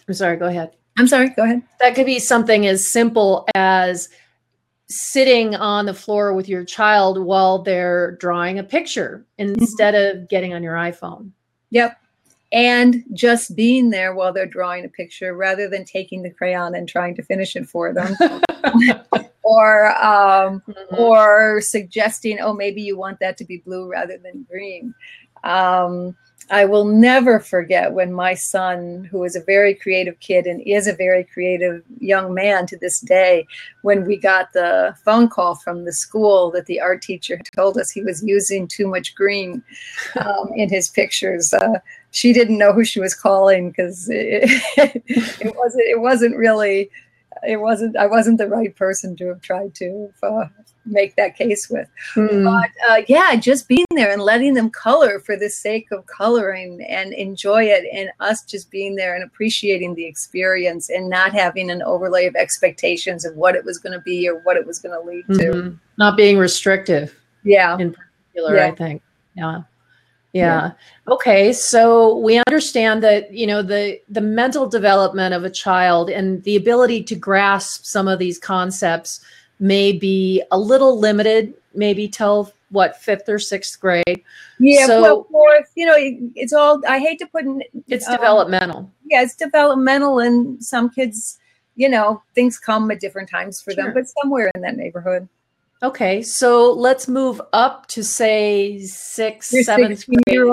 I'm 0.08 0.14
sorry. 0.14 0.36
Go 0.36 0.46
ahead. 0.46 0.72
I'm 0.98 1.06
sorry. 1.06 1.28
Go 1.30 1.44
ahead. 1.44 1.62
That 1.80 1.94
could 1.94 2.06
be 2.06 2.18
something 2.18 2.66
as 2.66 2.92
simple 2.92 3.46
as 3.54 4.08
sitting 4.88 5.54
on 5.54 5.86
the 5.86 5.94
floor 5.94 6.34
with 6.34 6.48
your 6.48 6.64
child 6.64 7.18
while 7.18 7.62
they're 7.62 8.12
drawing 8.16 8.58
a 8.58 8.64
picture 8.64 9.24
instead 9.38 9.94
of 9.94 10.28
getting 10.28 10.52
on 10.52 10.62
your 10.62 10.74
iPhone. 10.74 11.30
Yep. 11.70 11.98
And 12.52 13.02
just 13.14 13.56
being 13.56 13.88
there 13.88 14.14
while 14.14 14.32
they're 14.32 14.44
drawing 14.44 14.84
a 14.84 14.88
picture 14.88 15.34
rather 15.34 15.68
than 15.68 15.86
taking 15.86 16.22
the 16.22 16.30
crayon 16.30 16.74
and 16.74 16.86
trying 16.86 17.14
to 17.14 17.22
finish 17.22 17.56
it 17.56 17.66
for 17.66 17.94
them. 17.94 18.14
or 19.42 19.88
um, 20.02 20.62
mm-hmm. 20.68 20.94
or 20.96 21.60
suggesting, 21.60 22.38
oh, 22.40 22.52
maybe 22.52 22.82
you 22.82 22.96
want 22.96 23.20
that 23.20 23.36
to 23.38 23.44
be 23.44 23.58
blue 23.58 23.90
rather 23.90 24.18
than 24.18 24.46
green. 24.48 24.94
Um, 25.44 26.16
I 26.50 26.64
will 26.64 26.84
never 26.84 27.40
forget 27.40 27.92
when 27.92 28.12
my 28.12 28.34
son, 28.34 29.04
who 29.10 29.24
is 29.24 29.36
a 29.36 29.42
very 29.42 29.74
creative 29.74 30.18
kid 30.20 30.46
and 30.46 30.60
is 30.62 30.86
a 30.86 30.92
very 30.92 31.24
creative 31.24 31.82
young 31.98 32.34
man 32.34 32.66
to 32.66 32.76
this 32.76 33.00
day, 33.00 33.46
when 33.82 34.04
we 34.04 34.16
got 34.16 34.52
the 34.52 34.94
phone 35.04 35.28
call 35.28 35.54
from 35.54 35.84
the 35.84 35.92
school 35.92 36.50
that 36.50 36.66
the 36.66 36.80
art 36.80 37.00
teacher 37.00 37.40
told 37.54 37.78
us 37.78 37.90
he 37.90 38.02
was 38.02 38.22
using 38.22 38.66
too 38.66 38.86
much 38.86 39.14
green 39.14 39.62
um, 40.20 40.50
in 40.54 40.68
his 40.68 40.90
pictures. 40.90 41.54
Uh, 41.54 41.78
she 42.10 42.32
didn't 42.32 42.58
know 42.58 42.72
who 42.72 42.84
she 42.84 43.00
was 43.00 43.14
calling 43.14 43.70
because 43.70 44.08
it, 44.10 44.42
it, 44.76 45.56
wasn't 45.56 45.84
it 45.84 46.00
wasn't 46.00 46.36
really 46.36 46.90
it 47.46 47.56
wasn't 47.58 47.96
I 47.96 48.06
wasn't 48.06 48.38
the 48.38 48.48
right 48.48 48.74
person 48.74 49.16
to 49.16 49.28
have 49.28 49.40
tried 49.40 49.74
to 49.76 50.12
uh, 50.22 50.44
make 50.86 51.16
that 51.16 51.36
case 51.36 51.68
with. 51.68 51.88
Mm. 52.14 52.44
But 52.44 52.70
uh, 52.88 53.02
yeah, 53.08 53.36
just 53.36 53.68
being 53.68 53.86
there 53.94 54.12
and 54.12 54.22
letting 54.22 54.54
them 54.54 54.70
color 54.70 55.20
for 55.20 55.36
the 55.36 55.50
sake 55.50 55.88
of 55.92 56.06
coloring 56.06 56.84
and 56.88 57.12
enjoy 57.12 57.64
it, 57.64 57.84
and 57.92 58.10
us 58.20 58.44
just 58.44 58.70
being 58.70 58.96
there 58.96 59.14
and 59.14 59.24
appreciating 59.24 59.94
the 59.94 60.04
experience 60.04 60.90
and 60.90 61.08
not 61.08 61.32
having 61.32 61.70
an 61.70 61.82
overlay 61.82 62.26
of 62.26 62.36
expectations 62.36 63.24
of 63.24 63.34
what 63.36 63.54
it 63.54 63.64
was 63.64 63.78
going 63.78 63.92
to 63.92 64.00
be 64.00 64.28
or 64.28 64.40
what 64.42 64.56
it 64.56 64.66
was 64.66 64.78
going 64.78 64.98
to 64.98 65.06
lead 65.08 65.26
mm-hmm. 65.26 65.68
to. 65.70 65.78
Not 65.98 66.16
being 66.16 66.38
restrictive. 66.38 67.18
Yeah. 67.44 67.76
In 67.78 67.94
particular, 67.94 68.56
yeah. 68.56 68.66
I 68.66 68.70
think. 68.74 69.02
Yeah. 69.34 69.62
Yeah. 70.32 70.72
Okay. 71.08 71.52
So 71.52 72.16
we 72.16 72.40
understand 72.48 73.02
that, 73.02 73.32
you 73.32 73.46
know, 73.46 73.62
the 73.62 74.00
the 74.08 74.20
mental 74.20 74.66
development 74.66 75.34
of 75.34 75.44
a 75.44 75.50
child 75.50 76.08
and 76.08 76.42
the 76.44 76.56
ability 76.56 77.02
to 77.04 77.14
grasp 77.14 77.84
some 77.84 78.08
of 78.08 78.18
these 78.18 78.38
concepts 78.38 79.20
may 79.60 79.92
be 79.92 80.42
a 80.50 80.58
little 80.58 80.98
limited, 80.98 81.54
maybe 81.74 82.08
till 82.08 82.52
what 82.70 82.96
fifth 82.96 83.28
or 83.28 83.38
sixth 83.38 83.78
grade. 83.78 84.24
Yeah, 84.58 84.86
so, 84.86 85.02
well, 85.02 85.26
fourth, 85.30 85.70
you 85.74 85.86
know, 85.86 85.94
it, 85.94 86.18
it's 86.34 86.52
all. 86.52 86.82
I 86.88 86.98
hate 86.98 87.18
to 87.18 87.26
put 87.26 87.44
in. 87.44 87.62
It's 87.88 88.08
um, 88.08 88.16
developmental. 88.16 88.90
Yeah, 89.04 89.22
it's 89.22 89.36
developmental, 89.36 90.18
and 90.18 90.62
some 90.64 90.88
kids, 90.88 91.38
you 91.76 91.88
know, 91.88 92.22
things 92.34 92.58
come 92.58 92.90
at 92.90 93.00
different 93.00 93.28
times 93.28 93.60
for 93.60 93.72
sure. 93.72 93.84
them, 93.84 93.94
but 93.94 94.04
somewhere 94.22 94.50
in 94.54 94.62
that 94.62 94.76
neighborhood. 94.76 95.28
Okay, 95.82 96.22
so 96.22 96.72
let's 96.72 97.08
move 97.08 97.40
up 97.52 97.86
to 97.88 98.04
say 98.04 98.78
6 98.78 99.52
your 99.52 99.62
seventh 99.64 100.06
grade. 100.06 100.52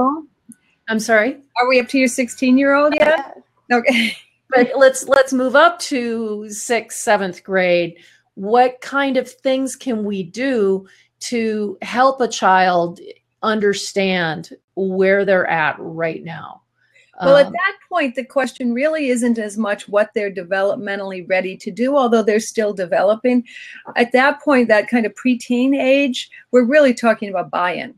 I'm 0.90 1.00
sorry. 1.00 1.38
Are 1.58 1.70
we 1.70 1.80
up 1.80 1.88
to 1.90 2.00
your 2.00 2.08
16 2.08 2.58
year 2.58 2.74
old 2.74 2.96
yet? 2.96 3.44
Okay. 3.72 4.18
but 4.50 4.72
let's 4.76 5.08
let's 5.08 5.32
move 5.32 5.56
up 5.56 5.80
to 5.80 6.50
sixth, 6.50 6.98
seventh 6.98 7.44
grade. 7.44 7.98
What 8.34 8.82
kind 8.82 9.18
of 9.18 9.30
things 9.30 9.76
can 9.76 10.04
we 10.04 10.24
do 10.24 10.88
to 11.22 11.78
help 11.82 12.22
a 12.22 12.28
child 12.28 13.00
understand 13.44 14.50
where 14.76 15.26
they're 15.26 15.50
at 15.50 15.76
right 15.80 16.24
now? 16.24 16.64
Well, 17.22 17.36
at 17.36 17.48
um, 17.48 17.54
that 17.54 17.78
point, 17.90 18.16
the 18.16 18.24
question 18.24 18.74
really 18.74 19.10
isn't 19.10 19.38
as 19.38 19.58
much 19.58 19.90
what 19.90 20.12
they're 20.14 20.32
developmentally 20.32 21.28
ready 21.28 21.58
to 21.58 21.70
do, 21.70 21.98
although 21.98 22.24
they're 22.24 22.40
still 22.40 22.74
developing. 22.74 23.46
At 23.98 24.14
that 24.14 24.42
point, 24.42 24.70
that 24.70 24.88
kind 24.88 25.06
of 25.06 25.14
preteen 25.16 25.76
age, 25.76 26.30
we're 26.52 26.64
really 26.64 26.94
talking 26.94 27.30
about 27.30 27.52
buy 27.52 27.74
in. 27.74 27.96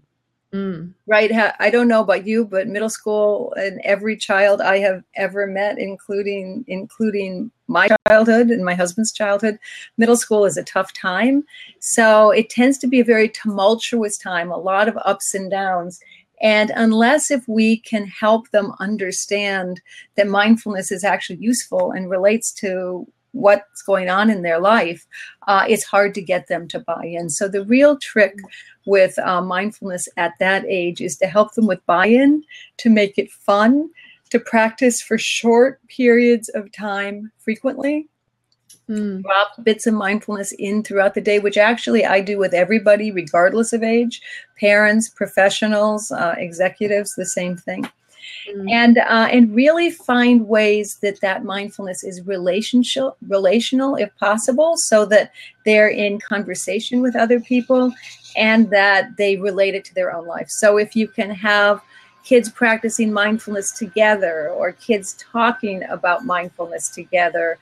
Mm. 0.54 0.94
Right. 1.08 1.32
I 1.60 1.70
don't 1.70 1.88
know 1.88 2.02
about 2.02 2.28
you, 2.28 2.44
but 2.46 2.68
middle 2.68 2.90
school 2.90 3.54
and 3.56 3.80
every 3.86 4.18
child 4.18 4.60
I 4.60 4.80
have 4.80 5.02
ever 5.16 5.48
met, 5.48 5.80
including 5.80 6.66
including 6.68 7.52
my 7.68 7.88
childhood 8.08 8.50
and 8.50 8.66
my 8.66 8.74
husband's 8.74 9.14
childhood, 9.14 9.58
middle 9.98 10.18
school 10.18 10.44
is 10.44 10.58
a 10.58 10.64
tough 10.64 10.92
time. 10.92 11.46
So 11.80 12.32
it 12.32 12.50
tends 12.50 12.78
to 12.80 12.88
be 12.88 13.00
a 13.00 13.06
very 13.06 13.30
tumultuous 13.30 14.18
time, 14.18 14.52
a 14.52 14.58
lot 14.58 14.90
of 14.90 14.98
ups 15.06 15.34
and 15.34 15.50
downs. 15.50 16.02
And 16.42 16.72
unless 16.76 17.32
if 17.32 17.48
we 17.48 17.78
can 17.78 18.08
help 18.08 18.50
them 18.50 18.74
understand 18.80 19.82
that 20.16 20.28
mindfulness 20.28 20.92
is 20.92 21.04
actually 21.04 21.40
useful 21.40 21.92
and 21.92 22.10
relates 22.10 22.52
to 22.54 23.08
what's 23.34 23.82
going 23.84 24.10
on 24.10 24.30
in 24.30 24.42
their 24.42 24.60
life, 24.60 25.08
uh, 25.48 25.66
it's 25.68 25.86
hard 25.86 26.14
to 26.16 26.22
get 26.22 26.48
them 26.48 26.68
to 26.68 26.80
buy 26.80 27.06
in. 27.06 27.30
So 27.30 27.48
the 27.48 27.64
real 27.64 27.98
trick 27.98 28.36
with 28.86 29.18
uh, 29.20 29.42
mindfulness 29.42 30.08
at 30.18 30.34
that 30.40 30.66
age 30.68 31.00
is 31.00 31.16
to 31.18 31.28
help 31.28 31.54
them 31.54 31.68
with 31.68 31.86
buy-in, 31.86 32.44
to 32.78 32.90
make 32.90 33.18
it 33.18 33.32
fun, 33.32 33.90
to 34.32 34.40
practice 34.40 35.02
for 35.02 35.18
short 35.18 35.80
periods 35.88 36.50
of 36.50 36.72
time 36.72 37.32
frequently, 37.38 38.08
Mm. 38.92 39.22
Drop 39.24 39.64
bits 39.64 39.88
of 39.88 39.94
mindfulness 39.94 40.52
in 40.60 40.84
throughout 40.84 41.14
the 41.14 41.22
day, 41.22 41.40
which 41.40 41.58
actually 41.58 42.06
I 42.06 42.20
do 42.20 42.38
with 42.38 42.54
everybody, 42.54 43.10
regardless 43.12 43.72
of 43.72 43.84
age, 43.84 44.22
parents, 44.60 45.08
professionals, 45.08 46.12
uh, 46.12 46.36
executives, 46.38 47.16
the 47.16 47.26
same 47.26 47.56
thing. 47.56 47.90
Mm. 48.50 48.72
And 48.72 48.98
uh, 48.98 49.28
and 49.32 49.56
really 49.56 49.92
find 49.92 50.48
ways 50.48 50.98
that 51.04 51.22
that 51.22 51.46
mindfulness 51.46 52.04
is 52.04 52.28
relational, 52.28 53.16
relational 53.28 53.96
if 53.96 54.10
possible, 54.18 54.74
so 54.76 55.06
that 55.06 55.32
they're 55.64 55.94
in 56.06 56.20
conversation 56.20 57.02
with 57.02 57.16
other 57.16 57.40
people, 57.40 57.94
and 58.36 58.70
that 58.72 59.16
they 59.18 59.38
relate 59.38 59.76
it 59.76 59.86
to 59.86 59.94
their 59.94 60.14
own 60.14 60.26
life. 60.26 60.50
So 60.50 60.78
if 60.78 60.96
you 60.96 61.08
can 61.08 61.30
have 61.30 61.82
kids 62.24 62.50
practicing 62.50 63.12
mindfulness 63.14 63.72
together, 63.72 64.50
or 64.50 64.74
kids 64.74 65.16
talking 65.32 65.84
about 65.84 66.26
mindfulness 66.26 66.90
together, 66.90 67.58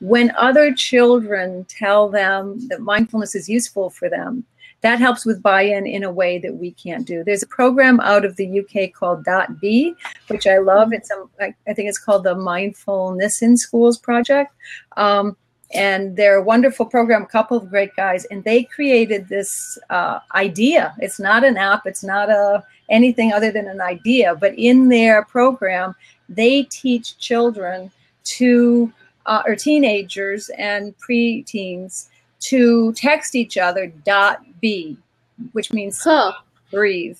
when 0.00 0.32
other 0.36 0.74
children 0.74 1.64
tell 1.68 2.08
them 2.08 2.66
that 2.68 2.80
mindfulness 2.80 3.34
is 3.34 3.48
useful 3.48 3.90
for 3.90 4.08
them, 4.08 4.44
that 4.82 4.98
helps 4.98 5.24
with 5.24 5.42
buy-in 5.42 5.86
in 5.86 6.04
a 6.04 6.12
way 6.12 6.38
that 6.38 6.54
we 6.54 6.70
can't 6.72 7.06
do. 7.06 7.24
There's 7.24 7.42
a 7.42 7.48
program 7.48 7.98
out 8.00 8.24
of 8.24 8.36
the 8.36 8.60
UK 8.60 8.92
called 8.92 9.24
Dot 9.24 9.58
B, 9.60 9.94
which 10.28 10.46
I 10.46 10.58
love. 10.58 10.92
It's 10.92 11.10
a, 11.10 11.26
I 11.40 11.72
think 11.72 11.88
it's 11.88 11.98
called 11.98 12.24
the 12.24 12.34
Mindfulness 12.34 13.42
in 13.42 13.56
Schools 13.56 13.98
project. 13.98 14.54
Um, 14.96 15.36
and 15.74 16.16
they're 16.16 16.36
a 16.36 16.42
wonderful 16.42 16.86
program, 16.86 17.22
a 17.22 17.26
couple 17.26 17.56
of 17.56 17.68
great 17.68 17.94
guys, 17.96 18.24
and 18.26 18.44
they 18.44 18.62
created 18.62 19.28
this 19.28 19.78
uh, 19.90 20.20
idea. 20.34 20.94
It's 20.98 21.18
not 21.18 21.42
an 21.42 21.56
app, 21.56 21.86
it's 21.86 22.04
not 22.04 22.30
a 22.30 22.62
anything 22.88 23.32
other 23.32 23.50
than 23.50 23.66
an 23.66 23.80
idea, 23.80 24.36
but 24.36 24.54
in 24.56 24.88
their 24.88 25.24
program, 25.24 25.96
they 26.28 26.62
teach 26.64 27.18
children 27.18 27.90
to 28.22 28.92
uh, 29.26 29.42
or 29.46 29.54
teenagers 29.56 30.48
and 30.58 30.94
preteens 30.98 32.08
to 32.40 32.92
text 32.94 33.34
each 33.34 33.56
other 33.58 33.86
dot 34.04 34.42
b, 34.60 34.96
which 35.52 35.72
means 35.72 36.02
Huh. 36.02 36.32
breathe, 36.70 37.18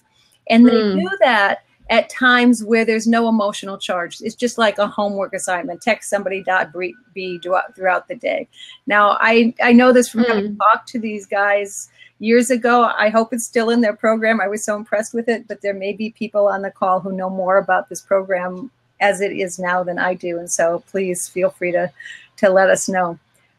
and 0.48 0.66
they 0.66 0.80
Hmm. 0.80 0.98
do 0.98 1.10
that 1.20 1.62
at 1.88 2.08
times 2.10 2.64
where 2.64 2.84
there's 2.84 3.06
no 3.06 3.28
emotional 3.28 3.78
charge. 3.78 4.20
It's 4.20 4.34
just 4.34 4.58
like 4.58 4.78
a 4.78 4.88
homework 4.88 5.32
assignment. 5.32 5.80
Text 5.82 6.10
somebody 6.10 6.42
dot 6.42 6.72
b 7.14 7.38
throughout 7.38 7.74
throughout 7.76 8.08
the 8.08 8.16
day. 8.16 8.48
Now, 8.86 9.16
I 9.20 9.54
I 9.62 9.72
know 9.72 9.92
this 9.92 10.08
from 10.08 10.24
having 10.24 10.56
talked 10.56 10.88
to 10.88 10.98
these 10.98 11.26
guys 11.26 11.88
years 12.18 12.50
ago. 12.50 12.90
I 12.96 13.08
hope 13.08 13.32
it's 13.32 13.44
still 13.44 13.70
in 13.70 13.82
their 13.82 13.92
program. 13.92 14.40
I 14.40 14.48
was 14.48 14.64
so 14.64 14.74
impressed 14.74 15.14
with 15.14 15.28
it, 15.28 15.46
but 15.46 15.60
there 15.60 15.74
may 15.74 15.92
be 15.92 16.10
people 16.10 16.48
on 16.48 16.62
the 16.62 16.70
call 16.70 16.98
who 16.98 17.12
know 17.12 17.30
more 17.30 17.58
about 17.58 17.88
this 17.88 18.00
program 18.00 18.70
as 19.00 19.20
it 19.20 19.32
is 19.32 19.58
now 19.58 19.82
than 19.82 19.98
I 19.98 20.14
do, 20.14 20.38
and 20.38 20.50
so 20.50 20.82
please 20.90 21.28
feel 21.28 21.50
free 21.50 21.72
to 21.72 21.90
to 22.36 22.50
let 22.50 22.70
us 22.70 22.88
know. 22.88 23.18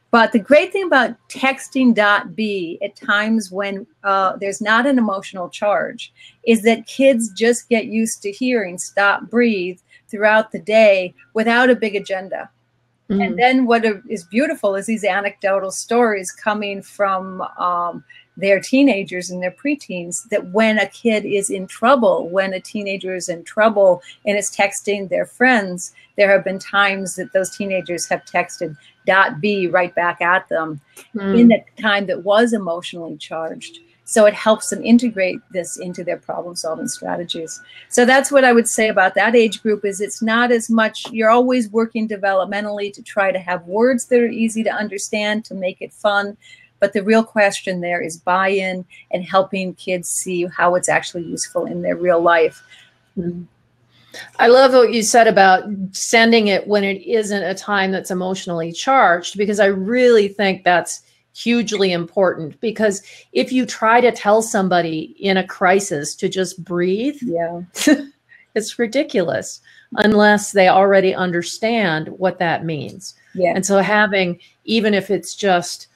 But 0.10 0.32
the 0.32 0.40
great 0.40 0.72
thing 0.72 0.86
about 0.86 1.16
texting 1.28 1.94
dot 1.94 2.36
b 2.36 2.80
at 2.82 2.96
times 2.96 3.52
when 3.52 3.86
uh, 4.04 4.38
there's 4.38 4.62
not 4.62 4.86
an 4.86 4.98
emotional 4.98 5.50
charge 5.50 6.14
is 6.44 6.62
that 6.64 6.88
kids 6.88 7.30
just 7.32 7.70
get 7.70 7.86
used 7.86 8.22
to 8.22 8.32
hearing 8.32 8.78
stop, 8.78 9.30
breathe 9.30 9.80
throughout 10.08 10.52
the 10.52 10.60
day 10.60 11.14
without 11.34 11.70
a 11.70 11.76
big 11.76 11.96
agenda. 11.96 12.50
Mm. 13.10 13.26
And 13.26 13.40
then 13.40 13.66
what 13.66 13.86
is 14.10 14.24
beautiful 14.24 14.76
is 14.76 14.86
these 14.86 15.04
anecdotal 15.04 15.72
stories 15.72 16.32
coming 16.32 16.82
from 16.82 17.42
um, 17.58 18.04
their 18.38 18.60
teenagers 18.60 19.30
and 19.32 19.42
their 19.42 19.52
preteens 19.52 20.30
that 20.30 20.52
when 20.52 20.78
a 20.78 20.88
kid 20.88 21.26
is 21.26 21.50
in 21.50 21.68
trouble, 21.68 22.30
when 22.30 22.54
a 22.54 22.60
teenager 22.60 23.16
is 23.16 23.28
in 23.30 23.44
trouble 23.44 24.02
and 24.26 24.38
is 24.38 24.52
texting 24.52 25.10
their 25.10 25.26
friends, 25.26 25.92
there 26.18 26.32
have 26.32 26.44
been 26.44 26.60
times 26.60 27.16
that 27.16 27.34
those 27.34 27.56
teenagers 27.56 28.08
have 28.08 28.24
texted 28.26 28.78
dot 29.06 29.42
B 29.42 29.68
right 29.68 29.94
back 29.96 30.22
at 30.22 30.48
them 30.50 30.80
Mm. 31.16 31.40
in 31.40 31.52
a 31.52 31.82
time 31.82 32.06
that 32.08 32.24
was 32.24 32.54
emotionally 32.54 33.18
charged. 33.18 33.80
So 34.04 34.26
it 34.26 34.34
helps 34.34 34.70
them 34.70 34.82
integrate 34.84 35.40
this 35.52 35.78
into 35.78 36.02
their 36.04 36.18
problem 36.18 36.56
solving 36.56 36.88
strategies. 36.88 37.60
So 37.90 38.06
that's 38.06 38.32
what 38.32 38.46
I 38.46 38.54
would 38.54 38.68
say 38.68 38.88
about 38.88 39.16
that 39.16 39.36
age 39.36 39.62
group 39.62 39.84
is 39.84 40.00
it's 40.00 40.22
not 40.22 40.50
as 40.52 40.70
much 40.70 41.12
you're 41.12 41.30
always 41.30 41.70
working 41.70 42.08
developmentally 42.08 42.94
to 42.94 43.02
try 43.04 43.32
to 43.34 43.40
have 43.40 43.66
words 43.66 44.06
that 44.06 44.22
are 44.22 44.28
easy 44.30 44.64
to 44.64 44.72
understand 44.72 45.44
to 45.46 45.56
make 45.56 45.82
it 45.82 45.92
fun. 45.92 46.38
But 46.80 46.94
the 46.94 47.04
real 47.04 47.24
question 47.24 47.82
there 47.82 48.02
is 48.02 48.18
buy-in 48.18 48.86
and 49.12 49.24
helping 49.24 49.74
kids 49.76 50.10
see 50.10 50.46
how 50.46 50.76
it's 50.76 50.90
actually 50.90 51.24
useful 51.24 51.66
in 51.66 51.82
their 51.82 51.96
real 51.96 52.22
life. 52.22 52.64
Mm. 53.18 53.46
I 54.40 54.48
love 54.48 54.74
what 54.74 54.94
you 54.94 55.04
said 55.04 55.28
about 55.28 55.66
sending 55.92 56.48
it 56.48 56.68
when 56.68 56.84
it 56.84 57.02
isn't 57.04 57.44
a 57.44 57.54
time 57.54 57.92
that's 57.92 58.12
emotionally 58.12 58.72
charged, 58.72 59.38
because 59.38 59.60
I 59.60 59.68
really 59.68 60.28
think 60.28 60.64
that's 60.64 61.04
hugely 61.36 61.92
important. 61.92 62.60
Because 62.62 63.04
if 63.34 63.52
you 63.52 63.66
try 63.66 64.02
to 64.02 64.12
tell 64.12 64.42
somebody 64.42 65.16
in 65.20 65.38
a 65.38 65.46
crisis 65.46 66.16
to 66.16 66.30
just 66.30 66.64
breathe, 66.64 67.18
Yeah. 67.22 67.62
it's 68.56 68.80
ridiculous 68.80 69.62
unless 69.98 70.52
they 70.52 70.68
already 70.68 71.14
understand 71.14 72.10
what 72.10 72.40
that 72.40 72.66
means. 72.66 73.14
Yeah. 73.36 73.54
And 73.56 73.66
so 73.66 73.78
having, 73.80 74.40
even 74.66 74.94
if 74.94 75.10
it's 75.12 75.36
just, 75.36 75.88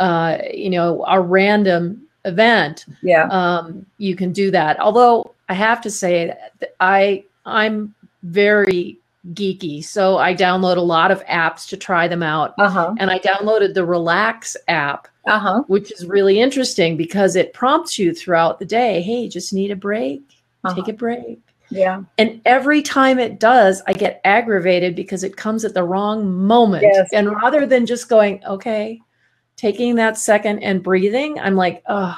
uh, 0.00 0.38
you 0.52 0.70
know, 0.70 1.04
a 1.06 1.20
random 1.20 2.02
event, 2.24 2.86
Yeah. 3.02 3.28
um, 3.30 3.86
you 3.98 4.16
can 4.16 4.32
do 4.32 4.50
that. 4.50 4.80
Although 4.80 5.32
I 5.48 5.54
have 5.54 5.80
to 5.82 5.90
say, 5.90 6.34
I 6.80 7.24
I'm 7.46 7.94
very 8.22 8.98
geeky, 9.34 9.84
so 9.84 10.18
I 10.18 10.34
download 10.34 10.76
a 10.76 10.80
lot 10.82 11.10
of 11.10 11.24
apps 11.26 11.68
to 11.68 11.76
try 11.76 12.08
them 12.08 12.22
out. 12.22 12.54
Uh-huh. 12.58 12.94
And 12.98 13.10
I 13.10 13.18
downloaded 13.18 13.74
the 13.74 13.84
Relax 13.84 14.56
app, 14.68 15.08
Uh-huh. 15.26 15.62
which 15.68 15.92
is 15.92 16.06
really 16.06 16.40
interesting 16.40 16.96
because 16.96 17.36
it 17.36 17.52
prompts 17.52 17.98
you 17.98 18.12
throughout 18.14 18.58
the 18.58 18.64
day, 18.66 19.02
"Hey, 19.02 19.28
just 19.28 19.52
need 19.52 19.70
a 19.70 19.76
break. 19.76 20.22
Uh-huh. 20.64 20.74
Take 20.74 20.88
a 20.88 20.96
break." 20.96 21.38
Yeah. 21.70 22.02
And 22.18 22.40
every 22.44 22.82
time 22.82 23.18
it 23.18 23.38
does, 23.38 23.82
I 23.86 23.92
get 23.92 24.20
aggravated 24.24 24.94
because 24.96 25.22
it 25.22 25.36
comes 25.36 25.64
at 25.64 25.74
the 25.74 25.84
wrong 25.84 26.30
moment. 26.30 26.82
Yes. 26.82 27.08
And 27.12 27.30
rather 27.30 27.64
than 27.66 27.86
just 27.86 28.08
going, 28.08 28.40
"Okay," 28.46 29.00
taking 29.60 29.96
that 29.96 30.16
second 30.18 30.60
and 30.62 30.82
breathing, 30.82 31.38
I'm 31.38 31.54
like, 31.56 31.82
"Oh, 31.86 32.16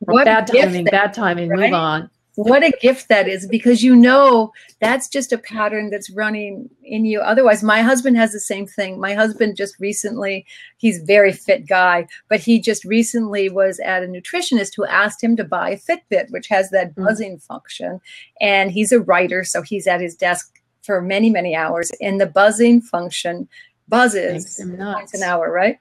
What 0.00 0.22
a 0.22 0.24
bad 0.26 0.46
gift 0.50 0.64
timing, 0.64 0.84
that- 0.84 0.90
bad 0.92 1.12
timing, 1.14 1.48
right? 1.50 1.70
move 1.70 1.74
on." 1.74 2.10
what 2.36 2.62
a 2.62 2.72
gift 2.80 3.08
that 3.08 3.28
is 3.28 3.46
because 3.48 3.82
you 3.82 3.94
know 3.94 4.50
that's 4.80 5.08
just 5.08 5.30
a 5.32 5.36
pattern 5.36 5.90
that's 5.90 6.08
running 6.10 6.70
in 6.84 7.04
you 7.04 7.20
otherwise 7.20 7.62
my 7.62 7.82
husband 7.82 8.16
has 8.16 8.32
the 8.32 8.40
same 8.40 8.66
thing 8.66 8.98
my 9.00 9.12
husband 9.14 9.56
just 9.56 9.78
recently 9.80 10.46
he's 10.78 11.02
a 11.02 11.04
very 11.04 11.32
fit 11.32 11.66
guy 11.66 12.06
but 12.30 12.40
he 12.40 12.58
just 12.58 12.84
recently 12.84 13.50
was 13.50 13.78
at 13.80 14.04
a 14.04 14.06
nutritionist 14.06 14.74
who 14.76 14.86
asked 14.86 15.22
him 15.22 15.36
to 15.36 15.44
buy 15.44 15.70
a 15.70 15.76
fitbit 15.76 16.30
which 16.30 16.46
has 16.48 16.70
that 16.70 16.94
Mm. 16.94 17.04
buzzing 17.04 17.38
function 17.40 18.00
and 18.40 18.70
he's 18.70 18.92
a 18.92 19.00
writer 19.00 19.42
so 19.44 19.60
he's 19.60 19.86
at 19.88 20.00
his 20.00 20.14
desk 20.14 20.60
for 20.82 21.02
many 21.02 21.28
many 21.30 21.54
hours 21.54 21.90
and 22.00 22.20
the 22.20 22.26
buzzing 22.26 22.80
function 22.80 23.48
buzzes 23.88 24.58
an 24.60 25.22
hour 25.24 25.50
right 25.52 25.78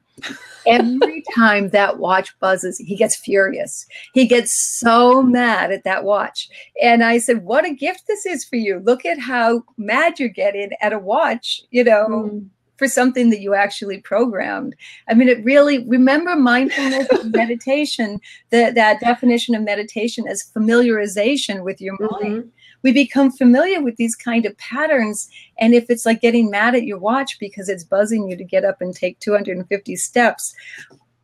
Every 0.68 1.24
time 1.36 1.70
that 1.70 1.98
watch 2.00 2.38
buzzes, 2.40 2.78
he 2.78 2.96
gets 2.96 3.16
furious. 3.16 3.86
He 4.14 4.28
gets 4.28 4.78
so 4.80 5.24
mad 5.24 5.72
at 5.72 5.84
that 5.86 6.04
watch. 6.04 6.50
And 6.82 7.04
I 7.04 7.18
said, 7.18 7.44
What 7.44 7.66
a 7.66 7.74
gift 7.74 8.08
this 8.08 8.26
is 8.26 8.46
for 8.46 8.58
you. 8.58 8.80
Look 8.80 9.06
at 9.06 9.20
how 9.20 9.64
mad 9.78 10.20
you're 10.20 10.30
getting 10.30 10.72
at 10.82 10.94
a 10.94 11.00
watch, 11.00 11.62
you 11.72 11.84
know, 11.84 12.08
Mm. 12.10 12.48
for 12.78 12.88
something 12.88 13.30
that 13.30 13.42
you 13.42 13.54
actually 13.54 14.00
programmed. 14.00 14.74
I 15.10 15.14
mean, 15.14 15.28
it 15.28 15.44
really, 15.44 15.86
remember 15.88 16.36
mindfulness 16.36 17.08
and 17.10 17.32
meditation, 17.36 18.20
the, 18.52 18.72
that 18.76 19.00
definition 19.02 19.54
of 19.56 19.64
meditation 19.64 20.26
as 20.30 20.50
familiarization 20.56 21.64
with 21.64 21.82
your 21.82 21.98
mind 22.00 22.44
Mhm. 22.44 22.50
We 22.82 22.92
become 22.94 23.32
familiar 23.32 23.82
with 23.82 23.96
these 23.98 24.16
kind 24.16 24.46
of 24.46 24.58
patterns 24.58 25.30
and 25.60 25.74
if 25.74 25.90
it's 25.90 26.06
like 26.06 26.22
getting 26.22 26.50
mad 26.50 26.76
at 26.76 26.84
your 26.86 26.98
watch 27.00 27.38
because 27.40 27.70
it's 27.70 27.84
buzzing 27.84 28.30
you 28.30 28.38
to 28.38 28.44
get 28.44 28.64
up 28.66 28.82
and 28.82 28.96
take 28.96 29.20
250 29.20 29.96
steps 29.96 30.54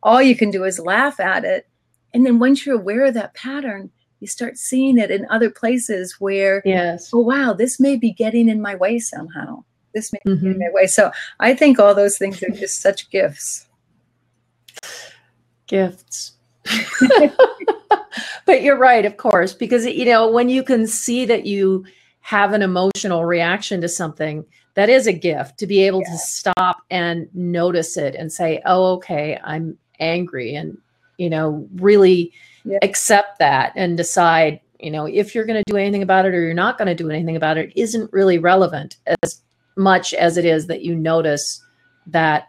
all 0.02 0.20
you 0.22 0.36
can 0.36 0.50
do 0.50 0.64
is 0.64 0.78
laugh 0.78 1.18
at 1.20 1.44
it 1.44 1.66
and 2.14 2.24
then 2.26 2.38
once 2.38 2.64
you're 2.66 2.78
aware 2.78 3.04
of 3.06 3.14
that 3.14 3.34
pattern 3.34 3.90
you 4.20 4.26
start 4.26 4.56
seeing 4.56 4.98
it 4.98 5.10
in 5.10 5.26
other 5.30 5.50
places 5.50 6.16
where 6.18 6.62
Yes. 6.64 7.10
oh 7.12 7.20
wow 7.20 7.52
this 7.52 7.78
may 7.80 7.96
be 7.96 8.12
getting 8.12 8.48
in 8.48 8.60
my 8.62 8.74
way 8.74 8.98
somehow 8.98 9.64
this 9.94 10.12
may 10.12 10.18
be 10.24 10.32
Mhm. 10.32 10.52
in 10.54 10.58
my 10.58 10.68
way 10.72 10.86
so 10.86 11.10
i 11.40 11.54
think 11.54 11.78
all 11.78 11.94
those 11.94 12.18
things 12.18 12.42
are 12.42 12.50
just 12.50 12.80
such 12.82 13.10
gifts 13.10 13.66
Gifts. 15.66 16.35
But 18.46 18.62
you're 18.62 18.78
right, 18.78 19.04
of 19.04 19.16
course, 19.16 19.52
because 19.52 19.86
you 19.86 20.04
know 20.04 20.30
when 20.30 20.48
you 20.48 20.62
can 20.62 20.86
see 20.86 21.24
that 21.26 21.46
you 21.46 21.84
have 22.20 22.52
an 22.52 22.62
emotional 22.62 23.24
reaction 23.24 23.80
to 23.80 23.88
something, 23.88 24.44
that 24.74 24.88
is 24.88 25.06
a 25.06 25.12
gift 25.12 25.58
to 25.58 25.66
be 25.66 25.80
able 25.86 26.02
to 26.02 26.18
stop 26.18 26.78
and 26.90 27.28
notice 27.34 27.96
it 27.96 28.14
and 28.14 28.32
say, 28.32 28.60
"Oh, 28.66 28.94
okay, 28.94 29.38
I'm 29.42 29.78
angry," 30.00 30.54
and 30.54 30.76
you 31.18 31.30
know, 31.30 31.66
really 31.76 32.32
Yeah. 32.64 32.78
accept 32.82 33.38
that 33.38 33.72
and 33.74 33.96
decide, 33.96 34.60
you 34.80 34.90
know, 34.90 35.06
if 35.06 35.34
you're 35.34 35.46
going 35.46 35.62
to 35.64 35.72
do 35.72 35.78
anything 35.78 36.02
about 36.02 36.26
it 36.26 36.34
or 36.34 36.42
you're 36.42 36.52
not 36.52 36.76
going 36.76 36.88
to 36.88 36.94
do 36.94 37.08
anything 37.10 37.36
about 37.36 37.56
it 37.56 37.72
isn't 37.74 38.12
really 38.12 38.38
relevant 38.38 38.96
as 39.22 39.40
much 39.76 40.12
as 40.12 40.36
it 40.36 40.44
is 40.44 40.66
that 40.66 40.82
you 40.82 40.94
notice 40.94 41.62
that 42.08 42.48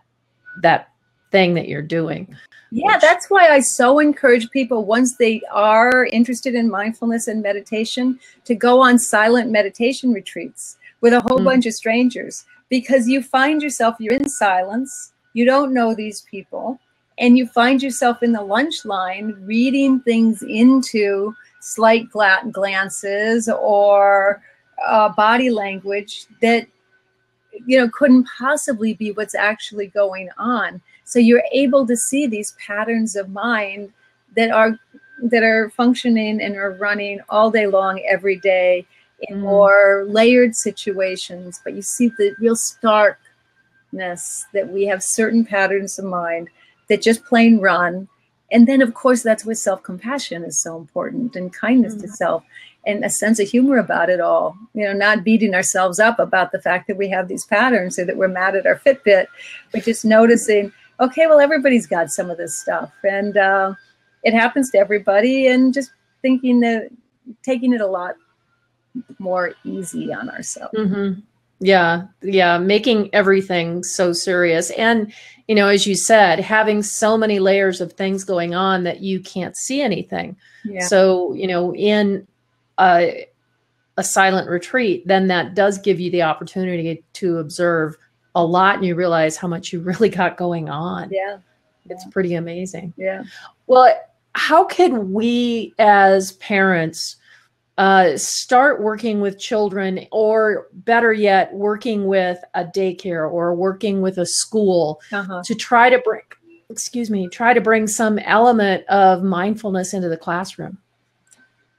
that 0.62 0.90
thing 1.32 1.54
that 1.56 1.68
you're 1.68 1.82
doing. 1.82 2.36
Yeah, 2.72 2.94
Which- 2.94 3.02
that's 3.02 3.30
why 3.30 3.48
I 3.50 3.60
so 3.60 4.00
encourage 4.00 4.50
people 4.52 4.86
once 4.86 5.16
they 5.18 5.42
are 5.52 6.06
interested 6.12 6.56
in 6.56 6.70
mindfulness 6.70 7.28
and 7.28 7.42
meditation 7.42 8.20
to 8.46 8.56
go 8.56 8.82
on 8.82 9.00
silent 9.00 9.52
meditation 9.52 10.12
retreats 10.14 10.78
with 11.02 11.14
a 11.14 11.22
whole 11.22 11.40
Mm. 11.40 11.46
bunch 11.46 11.66
of 11.66 11.74
strangers 11.74 12.46
because 12.70 13.08
you 13.08 13.22
find 13.24 13.62
yourself 13.62 13.96
you're 14.00 14.14
in 14.14 14.28
silence, 14.28 15.14
you 15.34 15.46
don't 15.46 15.74
know 15.74 15.94
these 15.94 16.22
people, 16.30 16.80
and 17.20 17.38
you 17.38 17.48
find 17.48 17.82
yourself 17.82 18.22
in 18.22 18.32
the 18.34 18.42
lunch 18.42 18.84
line 18.86 19.36
reading 19.46 20.00
things 20.02 20.44
into 20.44 21.34
slight 21.62 22.10
gla- 22.12 22.44
glances 22.52 23.50
or 23.50 24.42
uh, 24.86 25.10
body 25.10 25.50
language 25.50 26.26
that 26.42 26.68
you 27.66 27.78
know 27.78 27.90
couldn't 27.90 28.28
possibly 28.38 28.94
be 28.94 29.12
what's 29.12 29.34
actually 29.34 29.88
going 29.88 30.30
on 30.38 30.80
so 31.08 31.20
you're 31.20 31.44
able 31.52 31.86
to 31.88 31.96
see 31.96 32.28
these 32.28 32.56
patterns 32.66 33.16
of 33.16 33.30
mind 33.30 33.92
that 34.36 34.52
are 34.52 34.78
that 35.24 35.44
are 35.44 35.70
functioning 35.72 36.42
and 36.42 36.56
are 36.56 36.74
running 36.74 37.20
all 37.30 37.50
day 37.50 37.68
long 37.68 38.02
every 38.08 38.38
day 38.38 38.86
in 39.22 39.38
Mm. 39.38 39.42
more 39.42 40.06
layered 40.08 40.56
situations 40.56 41.60
but 41.64 41.74
you 41.74 41.82
see 41.82 42.10
the 42.20 42.36
real 42.40 42.56
starkness 42.56 44.46
that 44.54 44.70
we 44.70 44.86
have 44.86 45.02
certain 45.02 45.44
patterns 45.44 45.98
of 45.98 46.06
mind 46.06 46.50
that 46.88 47.02
just 47.02 47.24
plain 47.26 47.60
run. 47.60 48.08
And 48.52 48.68
then, 48.68 48.82
of 48.82 48.94
course, 48.94 49.24
that's 49.24 49.46
where 49.46 49.56
self 49.56 49.84
compassion 49.84 50.44
is 50.44 50.58
so 50.58 50.78
important 50.78 51.36
and 51.36 51.54
kindness 51.54 51.94
mm-hmm. 51.94 52.04
to 52.04 52.08
self 52.10 52.44
and 52.86 53.04
a 53.04 53.10
sense 53.10 53.40
of 53.40 53.50
humor 53.50 53.78
about 53.78 54.10
it 54.10 54.22
all. 54.22 54.58
You 54.74 54.86
know, 54.86 54.94
not 54.94 55.24
beating 55.24 55.54
ourselves 55.54 56.00
up 56.00 56.20
about 56.20 56.52
the 56.52 56.62
fact 56.62 56.88
that 56.88 56.98
we 56.98 57.10
have 57.10 57.28
these 57.28 57.46
patterns 57.46 58.00
or 58.00 58.06
that 58.06 58.16
we're 58.16 58.30
mad 58.30 58.56
at 58.56 58.66
our 58.66 58.80
Fitbit, 58.80 59.28
but 59.72 59.84
just 59.84 60.06
noticing, 60.06 60.72
okay, 61.00 61.28
well, 61.28 61.40
everybody's 61.40 61.88
got 61.88 62.10
some 62.10 62.30
of 62.30 62.38
this 62.38 62.58
stuff. 62.58 62.92
And 63.04 63.38
uh, 63.38 63.74
it 64.24 64.34
happens 64.34 64.72
to 64.72 64.78
everybody. 64.78 65.48
And 65.48 65.74
just 65.74 65.92
thinking 66.22 66.60
that 66.62 66.90
taking 67.44 67.74
it 67.74 67.82
a 67.82 67.88
lot 67.88 68.16
more 69.20 69.54
easy 69.64 70.14
on 70.14 70.30
ourselves. 70.30 70.78
Mm-hmm. 70.78 71.20
Yeah, 71.60 72.04
yeah, 72.22 72.60
making 72.60 73.10
everything 73.14 73.84
so 73.84 74.14
serious. 74.14 74.70
And, 74.72 75.12
you 75.48 75.56
know, 75.56 75.68
as 75.70 75.88
you 75.88 75.96
said, 75.96 76.40
having 76.40 76.84
so 76.84 77.18
many 77.18 77.40
layers 77.40 77.82
of 77.82 77.94
things 77.94 78.24
going 78.24 78.54
on 78.54 78.84
that 78.84 79.02
you 79.02 79.20
can't 79.20 79.58
see 79.58 79.82
anything. 79.82 80.38
Yeah. 80.64 80.86
So, 80.86 81.34
you 81.34 81.48
know, 81.48 81.74
in 81.74 82.28
a, 82.80 83.28
a 83.98 84.04
silent 84.04 84.50
retreat, 84.50 85.08
then 85.08 85.28
that 85.30 85.56
does 85.56 85.80
give 85.80 86.00
you 86.00 86.12
the 86.12 86.22
opportunity 86.22 87.04
to 87.14 87.38
observe 87.38 87.98
a 88.36 88.44
lot 88.44 88.76
and 88.76 88.86
you 88.86 88.96
realize 88.96 89.38
how 89.38 89.48
much 89.48 89.74
you 89.74 89.80
really 89.82 90.10
got 90.10 90.38
going 90.38 90.70
on. 90.70 91.10
Yeah. 91.12 91.40
It's 91.90 92.06
pretty 92.06 92.36
amazing. 92.36 92.94
Yeah. 92.98 93.24
Well, 93.68 93.94
how 94.34 94.66
can 94.66 95.14
we 95.14 95.74
as 95.80 96.34
parents 96.34 97.16
uh, 97.78 98.18
start 98.18 98.82
working 98.82 99.22
with 99.22 99.38
children, 99.38 100.08
or 100.12 100.68
better 100.74 101.14
yet, 101.14 101.54
working 101.54 102.08
with 102.08 102.40
a 102.56 102.64
daycare 102.64 103.32
or 103.32 103.54
working 103.54 104.02
with 104.02 104.18
a 104.18 104.26
school 104.26 105.00
uh-huh. 105.12 105.44
to 105.46 105.54
try 105.54 105.90
to 105.90 106.00
bring, 106.00 106.22
excuse 106.70 107.12
me, 107.12 107.28
try 107.28 107.54
to 107.54 107.62
bring 107.62 107.88
some 107.88 108.18
element 108.20 108.84
of 108.88 109.22
mindfulness 109.22 109.94
into 109.94 110.10
the 110.10 110.18
classroom? 110.18 110.80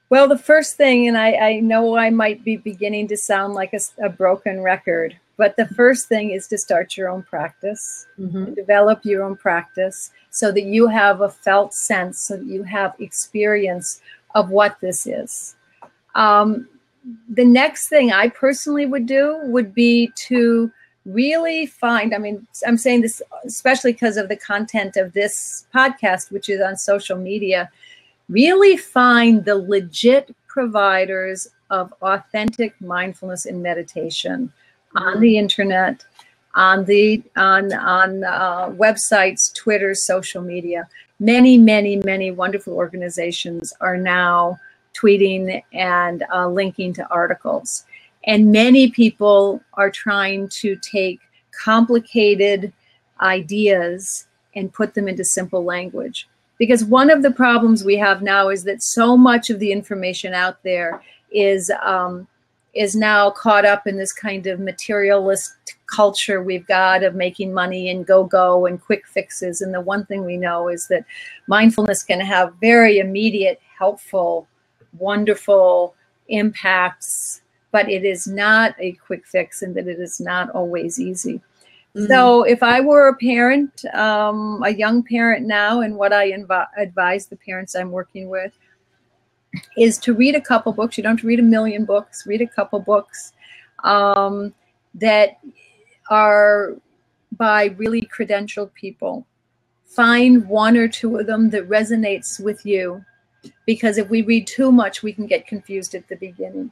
Well, 0.09 0.27
the 0.27 0.37
first 0.37 0.77
thing, 0.77 1.07
and 1.07 1.17
I, 1.17 1.33
I 1.33 1.59
know 1.59 1.97
I 1.97 2.09
might 2.09 2.43
be 2.43 2.57
beginning 2.57 3.09
to 3.09 3.17
sound 3.17 3.53
like 3.53 3.73
a, 3.73 3.79
a, 4.03 4.09
broken 4.09 4.61
record, 4.61 5.15
but 5.39 5.55
the 5.55 5.67
first 5.67 6.09
thing 6.09 6.31
is 6.31 6.47
to 6.47 6.57
start 6.57 6.97
your 6.97 7.07
own 7.07 7.23
practice, 7.23 8.07
mm-hmm. 8.19 8.55
develop 8.55 9.05
your 9.05 9.23
own 9.23 9.37
practice 9.37 10.11
so 10.31 10.51
that 10.51 10.63
you 10.63 10.85
have 10.85 11.21
a 11.21 11.29
felt 11.29 11.73
sense, 11.73 12.19
so 12.19 12.35
that 12.35 12.45
you 12.45 12.61
have 12.63 12.93
experience 12.99 14.01
of 14.35 14.49
what 14.49 14.77
this 14.81 15.07
is. 15.07 15.55
Um, 16.13 16.67
the 17.29 17.45
next 17.45 17.87
thing 17.87 18.11
I 18.11 18.27
personally 18.27 18.85
would 18.85 19.05
do 19.05 19.39
would 19.43 19.73
be 19.73 20.11
to 20.27 20.69
really 21.05 21.67
find, 21.67 22.13
I 22.13 22.17
mean, 22.17 22.45
I'm 22.67 22.77
saying 22.77 22.99
this 23.03 23.21
especially 23.45 23.93
because 23.93 24.17
of 24.17 24.27
the 24.27 24.35
content 24.35 24.97
of 24.97 25.13
this 25.13 25.67
podcast, 25.73 26.33
which 26.33 26.49
is 26.49 26.59
on 26.59 26.75
social 26.75 27.17
media, 27.17 27.71
really 28.27 28.75
find 28.75 29.45
the 29.45 29.55
legit 29.55 30.35
providers 30.47 31.47
of 31.69 31.93
authentic 32.01 32.79
mindfulness 32.81 33.45
and 33.45 33.63
meditation 33.63 34.51
on 34.95 35.19
the 35.19 35.37
internet, 35.37 36.03
on 36.55 36.85
the 36.85 37.21
on 37.35 37.73
on 37.73 38.23
uh, 38.23 38.69
websites, 38.69 39.53
Twitter, 39.53 39.93
social 39.93 40.41
media. 40.41 40.87
Many, 41.19 41.57
many, 41.57 41.97
many 41.97 42.31
wonderful 42.31 42.73
organizations 42.73 43.73
are 43.81 43.97
now 43.97 44.57
tweeting 44.93 45.61
and 45.73 46.23
uh, 46.33 46.47
linking 46.47 46.93
to 46.93 47.07
articles. 47.09 47.83
And 48.25 48.51
many 48.51 48.89
people 48.89 49.61
are 49.73 49.89
trying 49.89 50.49
to 50.49 50.75
take 50.77 51.19
complicated 51.63 52.73
ideas 53.21 54.27
and 54.55 54.73
put 54.73 54.93
them 54.93 55.07
into 55.07 55.23
simple 55.23 55.63
language. 55.63 56.27
Because 56.57 56.83
one 56.83 57.09
of 57.09 57.21
the 57.21 57.31
problems 57.31 57.83
we 57.83 57.97
have 57.97 58.21
now 58.21 58.49
is 58.49 58.63
that 58.65 58.83
so 58.83 59.15
much 59.15 59.49
of 59.49 59.59
the 59.59 59.71
information 59.71 60.33
out 60.33 60.61
there 60.63 61.01
is 61.31 61.71
um, 61.81 62.27
is 62.73 62.95
now 62.95 63.31
caught 63.31 63.65
up 63.65 63.87
in 63.87 63.97
this 63.97 64.13
kind 64.13 64.45
of 64.47 64.59
materialist 64.59 65.55
culture 65.87 66.43
we've 66.43 66.67
got 66.67 67.03
of 67.03 67.15
making 67.15 67.53
money 67.53 67.89
and 67.89 68.05
go 68.05 68.23
go 68.23 68.65
and 68.65 68.79
quick 68.79 69.07
fixes. 69.07 69.61
And 69.61 69.73
the 69.73 69.81
one 69.81 70.05
thing 70.05 70.23
we 70.23 70.37
know 70.37 70.67
is 70.67 70.87
that 70.87 71.05
mindfulness 71.47 72.03
can 72.03 72.19
have 72.19 72.53
very 72.61 72.99
immediate, 72.99 73.59
helpful 73.77 74.47
wonderful 74.97 75.95
impacts, 76.27 77.41
but 77.71 77.89
it 77.89 78.03
is 78.03 78.27
not 78.27 78.75
a 78.79 78.93
quick 78.93 79.25
fix 79.27 79.61
and 79.61 79.75
that 79.75 79.87
it 79.87 79.99
is 79.99 80.19
not 80.19 80.49
always 80.51 80.99
easy. 80.99 81.41
Mm-hmm. 81.95 82.05
So, 82.05 82.43
if 82.43 82.61
I 82.61 82.81
were 82.81 83.07
a 83.07 83.15
parent, 83.15 83.83
um, 83.95 84.61
a 84.63 84.69
young 84.69 85.01
parent 85.01 85.47
now, 85.47 85.81
and 85.81 85.95
what 85.95 86.13
I 86.13 86.31
inv- 86.31 86.67
advise 86.77 87.25
the 87.25 87.35
parents 87.35 87.75
I'm 87.75 87.89
working 87.89 88.29
with 88.29 88.53
is 89.77 89.97
to 89.99 90.13
read 90.13 90.35
a 90.35 90.41
couple 90.41 90.71
books. 90.73 90.97
You 90.97 91.03
don't 91.03 91.13
have 91.13 91.21
to 91.21 91.27
read 91.27 91.39
a 91.39 91.43
million 91.43 91.85
books, 91.85 92.25
read 92.25 92.41
a 92.41 92.47
couple 92.47 92.79
books 92.79 93.33
um, 93.83 94.53
that 94.95 95.39
are 96.09 96.75
by 97.37 97.65
really 97.77 98.01
credentialed 98.01 98.73
people. 98.73 99.25
Find 99.85 100.47
one 100.47 100.77
or 100.77 100.87
two 100.87 101.17
of 101.17 101.27
them 101.27 101.49
that 101.49 101.67
resonates 101.67 102.39
with 102.39 102.65
you 102.65 103.03
because 103.65 103.97
if 103.97 104.09
we 104.09 104.21
read 104.21 104.47
too 104.47 104.71
much, 104.71 105.01
we 105.01 105.13
can 105.13 105.25
get 105.25 105.47
confused 105.47 105.95
at 105.95 106.07
the 106.07 106.15
beginning. 106.15 106.71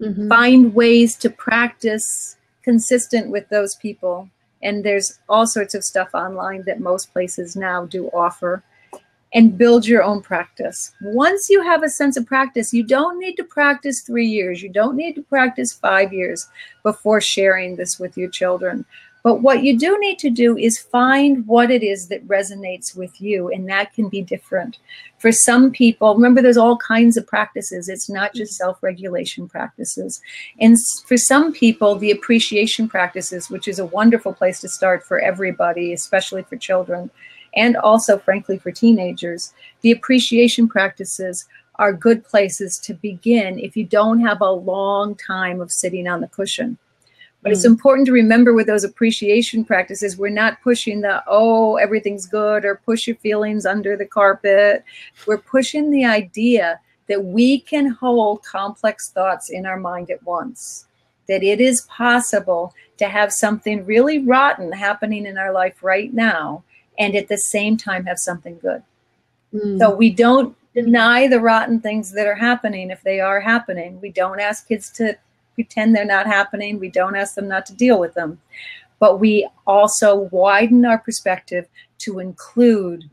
Mm-hmm. 0.00 0.28
Find 0.28 0.74
ways 0.74 1.16
to 1.16 1.30
practice 1.30 2.36
consistent 2.62 3.30
with 3.30 3.48
those 3.48 3.74
people. 3.76 4.28
And 4.62 4.84
there's 4.84 5.18
all 5.28 5.46
sorts 5.46 5.74
of 5.74 5.84
stuff 5.84 6.10
online 6.14 6.64
that 6.66 6.80
most 6.80 7.12
places 7.12 7.56
now 7.56 7.86
do 7.86 8.08
offer. 8.08 8.62
And 9.34 9.56
build 9.56 9.86
your 9.86 10.02
own 10.02 10.20
practice. 10.20 10.92
Once 11.00 11.48
you 11.48 11.62
have 11.62 11.82
a 11.82 11.88
sense 11.88 12.18
of 12.18 12.26
practice, 12.26 12.74
you 12.74 12.82
don't 12.82 13.18
need 13.18 13.34
to 13.36 13.44
practice 13.44 14.02
three 14.02 14.26
years. 14.26 14.62
You 14.62 14.68
don't 14.68 14.94
need 14.94 15.14
to 15.14 15.22
practice 15.22 15.72
five 15.72 16.12
years 16.12 16.48
before 16.82 17.22
sharing 17.22 17.76
this 17.76 17.98
with 17.98 18.16
your 18.18 18.28
children. 18.28 18.84
But 19.22 19.36
what 19.36 19.62
you 19.62 19.78
do 19.78 19.98
need 20.00 20.18
to 20.18 20.30
do 20.30 20.56
is 20.56 20.78
find 20.78 21.46
what 21.46 21.70
it 21.70 21.82
is 21.82 22.08
that 22.08 22.26
resonates 22.26 22.96
with 22.96 23.20
you, 23.20 23.48
and 23.50 23.68
that 23.68 23.94
can 23.94 24.08
be 24.08 24.20
different. 24.20 24.78
For 25.18 25.30
some 25.30 25.70
people, 25.70 26.14
remember 26.14 26.42
there's 26.42 26.56
all 26.56 26.76
kinds 26.76 27.16
of 27.16 27.26
practices, 27.26 27.88
it's 27.88 28.10
not 28.10 28.34
just 28.34 28.54
self 28.54 28.82
regulation 28.82 29.48
practices. 29.48 30.20
And 30.58 30.76
for 31.06 31.16
some 31.16 31.52
people, 31.52 31.94
the 31.94 32.10
appreciation 32.10 32.88
practices, 32.88 33.48
which 33.48 33.68
is 33.68 33.78
a 33.78 33.86
wonderful 33.86 34.32
place 34.32 34.60
to 34.60 34.68
start 34.68 35.04
for 35.04 35.20
everybody, 35.20 35.92
especially 35.92 36.42
for 36.42 36.56
children, 36.56 37.10
and 37.54 37.76
also, 37.76 38.18
frankly, 38.18 38.58
for 38.58 38.70
teenagers, 38.70 39.52
the 39.82 39.90
appreciation 39.90 40.68
practices 40.68 41.46
are 41.76 41.92
good 41.92 42.24
places 42.24 42.78
to 42.78 42.94
begin 42.94 43.58
if 43.58 43.76
you 43.76 43.84
don't 43.84 44.20
have 44.20 44.40
a 44.40 44.50
long 44.50 45.14
time 45.14 45.60
of 45.60 45.72
sitting 45.72 46.06
on 46.06 46.20
the 46.20 46.28
cushion. 46.28 46.78
But 47.42 47.50
mm. 47.50 47.52
it's 47.52 47.64
important 47.64 48.06
to 48.06 48.12
remember 48.12 48.54
with 48.54 48.66
those 48.66 48.84
appreciation 48.84 49.64
practices, 49.64 50.16
we're 50.16 50.28
not 50.28 50.62
pushing 50.62 51.00
the, 51.00 51.22
oh, 51.26 51.76
everything's 51.76 52.26
good 52.26 52.64
or 52.64 52.76
push 52.76 53.06
your 53.06 53.16
feelings 53.16 53.66
under 53.66 53.96
the 53.96 54.06
carpet. 54.06 54.84
We're 55.26 55.38
pushing 55.38 55.90
the 55.90 56.04
idea 56.04 56.80
that 57.08 57.24
we 57.24 57.60
can 57.60 57.88
hold 57.88 58.44
complex 58.44 59.10
thoughts 59.10 59.50
in 59.50 59.66
our 59.66 59.78
mind 59.78 60.10
at 60.10 60.22
once, 60.22 60.86
that 61.28 61.42
it 61.42 61.60
is 61.60 61.82
possible 61.82 62.74
to 62.98 63.08
have 63.08 63.32
something 63.32 63.84
really 63.84 64.20
rotten 64.20 64.70
happening 64.72 65.26
in 65.26 65.36
our 65.36 65.52
life 65.52 65.82
right 65.82 66.14
now 66.14 66.62
and 66.98 67.14
at 67.16 67.28
the 67.28 67.38
same 67.38 67.76
time 67.76 68.04
have 68.04 68.18
something 68.18 68.58
good. 68.60 68.82
Mm. 69.54 69.78
So 69.78 69.94
we 69.94 70.10
don't 70.10 70.56
deny 70.74 71.28
the 71.28 71.40
rotten 71.40 71.80
things 71.80 72.12
that 72.12 72.26
are 72.26 72.34
happening 72.34 72.90
if 72.90 73.02
they 73.02 73.20
are 73.20 73.40
happening. 73.40 74.00
We 74.00 74.10
don't 74.10 74.40
ask 74.40 74.68
kids 74.68 74.90
to 74.92 75.16
pretend 75.54 75.94
they're 75.94 76.04
not 76.04 76.26
happening. 76.26 76.78
We 76.78 76.90
don't 76.90 77.16
ask 77.16 77.34
them 77.34 77.48
not 77.48 77.66
to 77.66 77.74
deal 77.74 77.98
with 77.98 78.14
them. 78.14 78.40
But 78.98 79.20
we 79.20 79.48
also 79.66 80.28
widen 80.30 80.84
our 80.86 80.98
perspective 80.98 81.66
to 81.98 82.20
include 82.20 83.08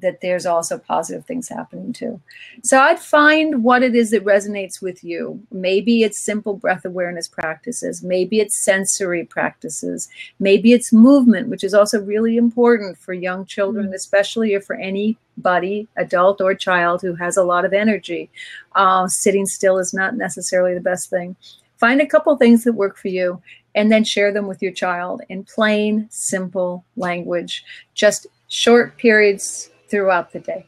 that 0.00 0.20
there's 0.20 0.46
also 0.46 0.78
positive 0.78 1.24
things 1.24 1.48
happening 1.48 1.92
too. 1.92 2.20
So 2.62 2.80
I'd 2.80 2.98
find 2.98 3.62
what 3.62 3.82
it 3.82 3.94
is 3.94 4.10
that 4.10 4.24
resonates 4.24 4.82
with 4.82 5.04
you. 5.04 5.40
Maybe 5.52 6.02
it's 6.02 6.18
simple 6.18 6.54
breath 6.54 6.84
awareness 6.84 7.28
practices. 7.28 8.02
Maybe 8.02 8.40
it's 8.40 8.56
sensory 8.56 9.24
practices. 9.24 10.08
Maybe 10.40 10.72
it's 10.72 10.92
movement, 10.92 11.48
which 11.48 11.64
is 11.64 11.74
also 11.74 12.00
really 12.00 12.36
important 12.36 12.98
for 12.98 13.12
young 13.12 13.46
children, 13.46 13.86
mm-hmm. 13.86 13.94
especially 13.94 14.54
or 14.54 14.60
for 14.60 14.74
anybody, 14.74 15.86
adult 15.96 16.40
or 16.40 16.54
child, 16.54 17.00
who 17.00 17.14
has 17.14 17.36
a 17.36 17.44
lot 17.44 17.64
of 17.64 17.72
energy. 17.72 18.30
Uh, 18.74 19.06
sitting 19.06 19.46
still 19.46 19.78
is 19.78 19.94
not 19.94 20.16
necessarily 20.16 20.74
the 20.74 20.80
best 20.80 21.08
thing. 21.08 21.36
Find 21.76 22.00
a 22.00 22.06
couple 22.06 22.36
things 22.36 22.64
that 22.64 22.72
work 22.72 22.96
for 22.96 23.08
you 23.08 23.40
and 23.74 23.90
then 23.90 24.04
share 24.04 24.32
them 24.32 24.46
with 24.46 24.62
your 24.62 24.72
child 24.72 25.22
in 25.28 25.44
plain, 25.44 26.06
simple 26.08 26.84
language, 26.96 27.64
just 27.94 28.26
short 28.48 28.96
periods 28.98 29.70
throughout 29.90 30.32
the 30.32 30.40
day. 30.40 30.66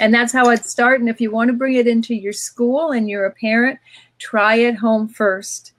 And 0.00 0.14
that's 0.14 0.32
how 0.32 0.48
I'd 0.48 0.64
start. 0.64 1.00
And 1.00 1.08
if 1.08 1.20
you 1.20 1.30
want 1.30 1.48
to 1.48 1.56
bring 1.56 1.74
it 1.74 1.86
into 1.86 2.14
your 2.14 2.32
school 2.32 2.92
and 2.92 3.08
you're 3.08 3.26
a 3.26 3.34
parent, 3.34 3.78
try 4.18 4.56
it 4.56 4.76
home 4.76 5.08
first. 5.08 5.72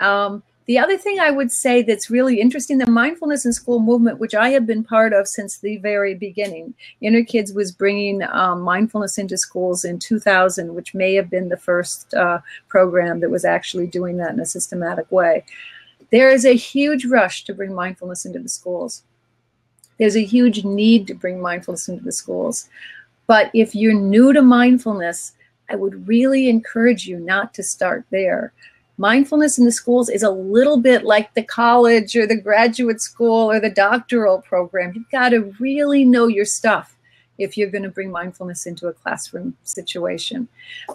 Um, 0.00 0.42
The 0.66 0.78
other 0.78 0.96
thing 0.96 1.18
I 1.18 1.30
would 1.30 1.50
say 1.50 1.82
that's 1.82 2.08
really 2.08 2.40
interesting, 2.40 2.78
the 2.78 2.86
mindfulness 2.86 3.44
in 3.44 3.52
school 3.52 3.80
movement, 3.80 4.20
which 4.20 4.34
I 4.34 4.50
have 4.50 4.64
been 4.64 4.84
part 4.84 5.12
of 5.12 5.26
since 5.26 5.58
the 5.58 5.78
very 5.78 6.14
beginning. 6.14 6.74
Inner 7.00 7.24
Kids 7.24 7.52
was 7.52 7.72
bringing 7.72 8.22
um, 8.22 8.60
mindfulness 8.62 9.18
into 9.18 9.36
schools 9.36 9.84
in 9.84 9.98
2000, 9.98 10.74
which 10.74 10.94
may 10.94 11.14
have 11.14 11.28
been 11.28 11.48
the 11.48 11.56
first 11.56 12.14
uh, 12.14 12.38
program 12.68 13.20
that 13.20 13.30
was 13.30 13.44
actually 13.44 13.88
doing 13.88 14.18
that 14.18 14.32
in 14.32 14.40
a 14.40 14.46
systematic 14.46 15.10
way. 15.10 15.44
There 16.10 16.30
is 16.30 16.44
a 16.44 16.54
huge 16.54 17.06
rush 17.06 17.44
to 17.44 17.54
bring 17.54 17.74
mindfulness 17.74 18.24
into 18.24 18.38
the 18.38 18.48
schools. 18.48 19.02
There's 20.02 20.16
a 20.16 20.24
huge 20.24 20.64
need 20.64 21.06
to 21.06 21.14
bring 21.14 21.40
mindfulness 21.40 21.88
into 21.88 22.04
the 22.04 22.12
schools. 22.12 22.68
But 23.28 23.50
if 23.54 23.74
you're 23.74 23.94
new 23.94 24.32
to 24.32 24.42
mindfulness, 24.42 25.32
I 25.70 25.76
would 25.76 26.08
really 26.08 26.48
encourage 26.48 27.06
you 27.06 27.20
not 27.20 27.54
to 27.54 27.62
start 27.62 28.04
there 28.10 28.52
mindfulness 28.98 29.58
in 29.58 29.64
the 29.64 29.72
schools 29.72 30.08
is 30.08 30.22
a 30.22 30.30
little 30.30 30.76
bit 30.76 31.04
like 31.04 31.34
the 31.34 31.42
college 31.42 32.14
or 32.16 32.26
the 32.26 32.40
graduate 32.40 33.00
school 33.00 33.50
or 33.50 33.60
the 33.60 33.70
doctoral 33.70 34.40
program. 34.42 34.92
You've 34.94 35.10
got 35.10 35.30
to 35.30 35.54
really 35.58 36.04
know 36.04 36.26
your 36.26 36.44
stuff 36.44 36.96
if 37.38 37.56
you're 37.56 37.70
going 37.70 37.82
to 37.82 37.88
bring 37.88 38.10
mindfulness 38.10 38.66
into 38.66 38.88
a 38.88 38.92
classroom 38.92 39.56
situation. 39.64 40.48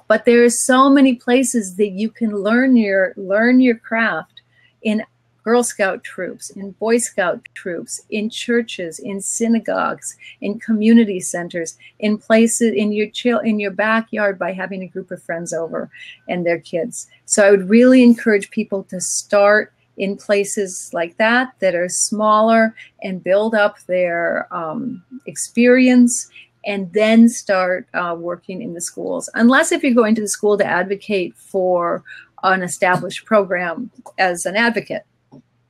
But 0.07 0.25
there 0.25 0.43
are 0.43 0.49
so 0.49 0.89
many 0.89 1.15
places 1.15 1.75
that 1.75 1.89
you 1.89 2.09
can 2.09 2.31
learn 2.31 2.77
your 2.77 3.13
learn 3.17 3.59
your 3.59 3.75
craft 3.75 4.41
in 4.83 5.03
Girl 5.47 5.63
Scout 5.63 6.03
troops, 6.03 6.49
in 6.49 6.71
Boy 6.71 6.97
Scout 6.97 7.39
troops, 7.53 8.01
in 8.09 8.29
churches, 8.29 8.99
in 8.99 9.21
synagogues, 9.21 10.17
in 10.41 10.59
community 10.59 11.21
centers, 11.21 11.77
in 11.99 12.17
places 12.17 12.73
in 12.75 12.91
your 12.91 13.09
chill 13.11 13.39
in 13.39 13.57
your 13.57 13.71
backyard 13.71 14.37
by 14.37 14.51
having 14.51 14.83
a 14.83 14.89
group 14.89 15.09
of 15.09 15.23
friends 15.23 15.53
over 15.53 15.89
and 16.27 16.45
their 16.45 16.59
kids. 16.59 17.07
So 17.23 17.47
I 17.47 17.51
would 17.51 17.69
really 17.69 18.03
encourage 18.03 18.49
people 18.49 18.83
to 18.89 18.99
start 18.99 19.71
in 19.95 20.17
places 20.17 20.89
like 20.91 21.15
that 21.15 21.53
that 21.59 21.75
are 21.75 21.87
smaller 21.87 22.75
and 23.01 23.23
build 23.23 23.55
up 23.55 23.79
their 23.87 24.53
um, 24.53 25.01
experience 25.27 26.29
and 26.65 26.91
then 26.91 27.29
start 27.29 27.87
uh, 27.93 28.17
working 28.19 28.61
in 28.61 28.73
the 28.73 28.81
schools. 28.81 29.29
Unless 29.33 29.71
if 29.71 29.81
you're 29.81 29.93
going 29.93 30.15
to 30.15 30.21
the 30.21 30.27
school 30.27 30.57
to 30.57 30.65
advocate 30.65 31.37
for 31.37 32.03
an 32.43 32.63
established 32.63 33.23
program 33.23 33.89
as 34.17 34.45
an 34.45 34.57
advocate 34.57 35.05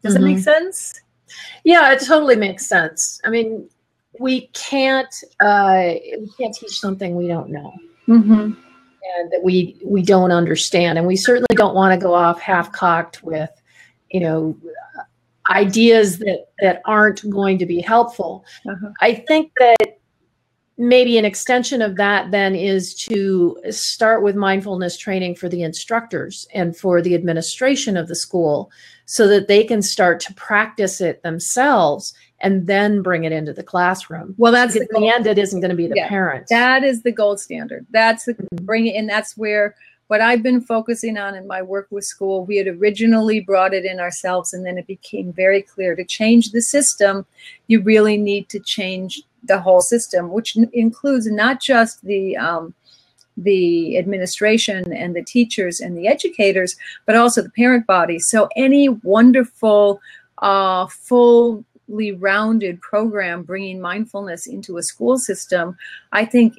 does 0.08 0.16
mm-hmm. 0.16 0.24
that 0.24 0.34
make 0.34 0.44
sense? 0.44 1.02
Yeah, 1.64 1.92
it 1.92 2.00
totally 2.00 2.36
makes 2.36 2.66
sense. 2.66 3.22
I 3.26 3.30
mean, 3.30 3.70
we 4.20 4.48
can't 4.48 5.14
uh, 5.40 5.94
we 6.20 6.30
can't 6.38 6.54
teach 6.54 6.80
something 6.80 7.16
we 7.16 7.28
don't 7.28 7.50
know. 7.50 7.74
Mm-hmm. 8.08 8.52
And 9.20 9.32
that 9.32 9.42
we 9.44 9.80
we 9.84 10.02
don't 10.02 10.32
understand, 10.32 10.98
and 10.98 11.08
we 11.08 11.16
certainly 11.16 11.56
don't 11.56 11.76
want 11.76 11.98
to 11.98 12.04
go 12.04 12.14
off 12.14 12.42
half 12.42 12.72
cocked 12.72 13.24
with, 13.24 13.50
you 14.10 14.20
know, 14.20 14.58
ideas 15.50 16.20
that 16.20 16.48
that 16.60 16.82
aren't 16.86 17.30
going 17.30 17.58
to 17.60 17.66
be 17.66 17.80
helpful. 17.80 18.44
Uh-huh. 18.68 18.90
I 19.00 19.14
think 19.14 19.52
that 19.60 19.97
maybe 20.78 21.18
an 21.18 21.26
extension 21.26 21.82
of 21.82 21.96
that 21.96 22.32
then 22.32 22.56
is 22.56 22.94
to 22.94 23.58
start 23.70 24.22
with 24.22 24.36
mindfulness 24.36 24.98
training 24.98 25.36
for 25.36 25.50
the 25.50 25.64
instructors 25.64 26.48
and 26.54 26.78
for 26.78 27.02
the 27.02 27.16
administration 27.16 27.98
of 27.98 28.08
the 28.08 28.16
school 28.16 28.72
so 29.06 29.28
that 29.28 29.48
they 29.48 29.64
can 29.64 29.82
start 29.82 30.20
to 30.20 30.34
practice 30.36 31.02
it 31.02 31.24
themselves 31.24 32.14
and 32.40 32.68
then 32.68 33.02
bring 33.02 33.24
it 33.24 33.32
into 33.32 33.54
the 33.54 33.64
classroom. 33.64 34.36
Well, 34.38 34.52
that's 34.52 34.76
the, 34.76 34.88
the 34.92 35.08
end. 35.08 35.26
It 35.26 35.40
isn't 35.40 35.60
going 35.60 35.72
to 35.72 35.76
be 35.76 35.88
the 35.88 35.96
yeah, 35.96 36.10
parents. 36.10 36.52
That 36.52 36.84
is 36.84 37.02
the 37.02 37.12
gold 37.12 37.40
standard. 37.40 37.88
That's 37.90 38.26
the 38.26 38.34
mm-hmm. 38.34 38.66
bring 38.66 38.86
it, 38.88 38.96
and 38.96 39.10
that's 39.10 39.36
where 39.36 39.76
what 40.08 40.22
I've 40.22 40.42
been 40.42 40.62
focusing 40.62 41.18
on 41.18 41.36
in 41.36 41.48
my 41.48 41.62
work 41.62 41.88
with 41.92 42.06
school. 42.06 42.46
We 42.46 42.58
had 42.58 42.68
originally 42.68 43.40
brought 43.40 43.74
it 43.74 43.86
in 43.86 44.00
ourselves, 44.00 44.54
and 44.54 44.66
then 44.66 44.78
it 44.78 44.88
became 44.88 45.34
very 45.34 45.62
clear 45.62 45.96
to 45.96 46.04
change 46.04 46.52
the 46.52 46.62
system. 46.62 47.26
You 47.68 47.82
really 47.82 48.18
need 48.18 48.50
to 48.50 48.60
change 48.60 49.22
the 49.44 49.60
whole 49.60 49.82
system, 49.82 50.32
which 50.32 50.58
includes 50.74 51.30
not 51.30 51.62
just 51.62 52.04
the 52.04 52.38
um, 52.38 52.74
the 53.38 53.98
administration 53.98 54.92
and 54.92 55.16
the 55.16 55.24
teachers 55.24 55.80
and 55.80 55.96
the 55.96 56.08
educators, 56.08 56.76
but 57.06 57.16
also 57.16 57.42
the 57.42 57.52
parent 57.52 57.86
body. 57.86 58.18
So 58.18 58.50
any 58.56 58.90
wonderful, 58.90 60.02
uh, 60.40 60.88
fully 60.88 62.14
rounded 62.18 62.82
program 62.82 63.44
bringing 63.44 63.80
mindfulness 63.80 64.48
into 64.48 64.78
a 64.78 64.84
school 64.84 65.20
system, 65.20 65.78
I 66.12 66.26
think 66.26 66.56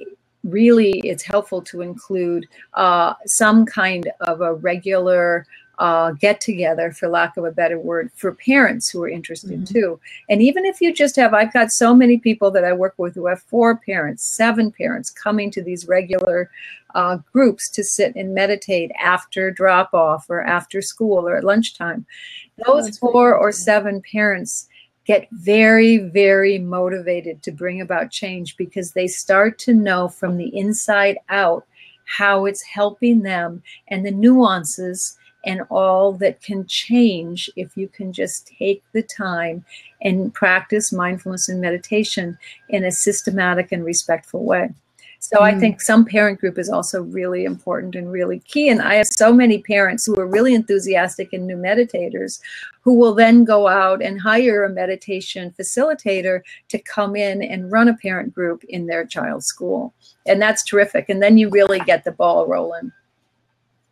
really 0.50 1.00
it's 1.04 1.22
helpful 1.22 1.62
to 1.62 1.80
include 1.80 2.46
uh, 2.74 3.14
some 3.26 3.66
kind 3.66 4.10
of 4.20 4.40
a 4.40 4.54
regular 4.54 5.46
uh, 5.78 6.10
get 6.12 6.40
together, 6.40 6.90
for 6.90 7.08
lack 7.08 7.36
of 7.36 7.44
a 7.44 7.52
better 7.52 7.78
word, 7.78 8.10
for 8.16 8.32
parents 8.34 8.90
who 8.90 9.02
are 9.02 9.08
interested 9.08 9.50
mm-hmm. 9.50 9.72
too. 9.72 10.00
And 10.28 10.42
even 10.42 10.64
if 10.64 10.80
you 10.80 10.92
just 10.92 11.16
have, 11.16 11.34
I've 11.34 11.52
got 11.52 11.70
so 11.70 11.94
many 11.94 12.18
people 12.18 12.50
that 12.50 12.64
I 12.64 12.72
work 12.72 12.94
with 12.96 13.14
who 13.14 13.26
have 13.26 13.42
four 13.42 13.76
parents, 13.76 14.24
seven 14.24 14.72
parents 14.72 15.10
coming 15.10 15.50
to 15.52 15.62
these 15.62 15.86
regular 15.86 16.50
uh, 16.94 17.18
groups 17.32 17.68
to 17.70 17.84
sit 17.84 18.16
and 18.16 18.34
meditate 18.34 18.90
after 19.00 19.50
drop 19.50 19.94
off 19.94 20.28
or 20.28 20.42
after 20.42 20.82
school 20.82 21.28
or 21.28 21.36
at 21.36 21.44
lunchtime. 21.44 22.06
Those 22.66 22.98
oh, 23.00 23.12
four 23.12 23.34
or 23.34 23.52
seven 23.52 24.02
parents 24.02 24.68
get 25.08 25.26
very, 25.32 25.96
very 25.96 26.58
motivated 26.58 27.42
to 27.42 27.50
bring 27.50 27.80
about 27.80 28.10
change 28.10 28.58
because 28.58 28.92
they 28.92 29.06
start 29.06 29.58
to 29.58 29.72
know 29.72 30.06
from 30.06 30.36
the 30.36 30.54
inside 30.54 31.16
out 31.30 31.64
how 32.04 32.44
it's 32.44 32.62
helping 32.62 33.22
them 33.22 33.62
and 33.88 34.04
the 34.04 34.10
nuances 34.10 35.18
and 35.46 35.62
all 35.70 36.12
that 36.12 36.42
can 36.42 36.66
change 36.66 37.48
if 37.56 37.74
you 37.74 37.88
can 37.88 38.12
just 38.12 38.52
take 38.58 38.82
the 38.92 39.02
time 39.02 39.64
and 40.02 40.34
practice 40.34 40.92
mindfulness 40.92 41.48
and 41.48 41.58
meditation 41.58 42.36
in 42.68 42.84
a 42.84 42.92
systematic 42.92 43.72
and 43.72 43.84
respectful 43.84 44.44
way. 44.44 44.68
So 45.18 45.38
mm. 45.38 45.42
I 45.42 45.58
think 45.58 45.80
some 45.80 46.04
parent 46.04 46.40
group 46.40 46.58
is 46.58 46.68
also 46.68 47.02
really 47.02 47.44
important 47.44 47.94
and 47.94 48.10
really 48.10 48.40
key. 48.40 48.68
And 48.68 48.80
I 48.80 48.94
have 48.94 49.06
so 49.06 49.32
many 49.32 49.58
parents 49.62 50.06
who 50.06 50.16
are 50.16 50.26
really 50.26 50.54
enthusiastic 50.54 51.32
and 51.32 51.46
new 51.46 51.56
meditators 51.56 52.40
who 52.80 52.94
will 52.94 53.14
then 53.14 53.44
go 53.44 53.68
out 53.68 54.02
and 54.02 54.20
hire 54.20 54.64
a 54.64 54.70
meditation 54.70 55.54
facilitator 55.58 56.40
to 56.68 56.78
come 56.78 57.16
in 57.16 57.42
and 57.42 57.70
run 57.70 57.88
a 57.88 57.96
parent 57.96 58.34
group 58.34 58.64
in 58.64 58.86
their 58.86 59.04
child's 59.04 59.46
school. 59.46 59.92
And 60.26 60.40
that's 60.40 60.64
terrific. 60.64 61.08
And 61.08 61.22
then 61.22 61.36
you 61.36 61.50
really 61.50 61.80
get 61.80 62.04
the 62.04 62.12
ball 62.12 62.46
rolling. 62.46 62.92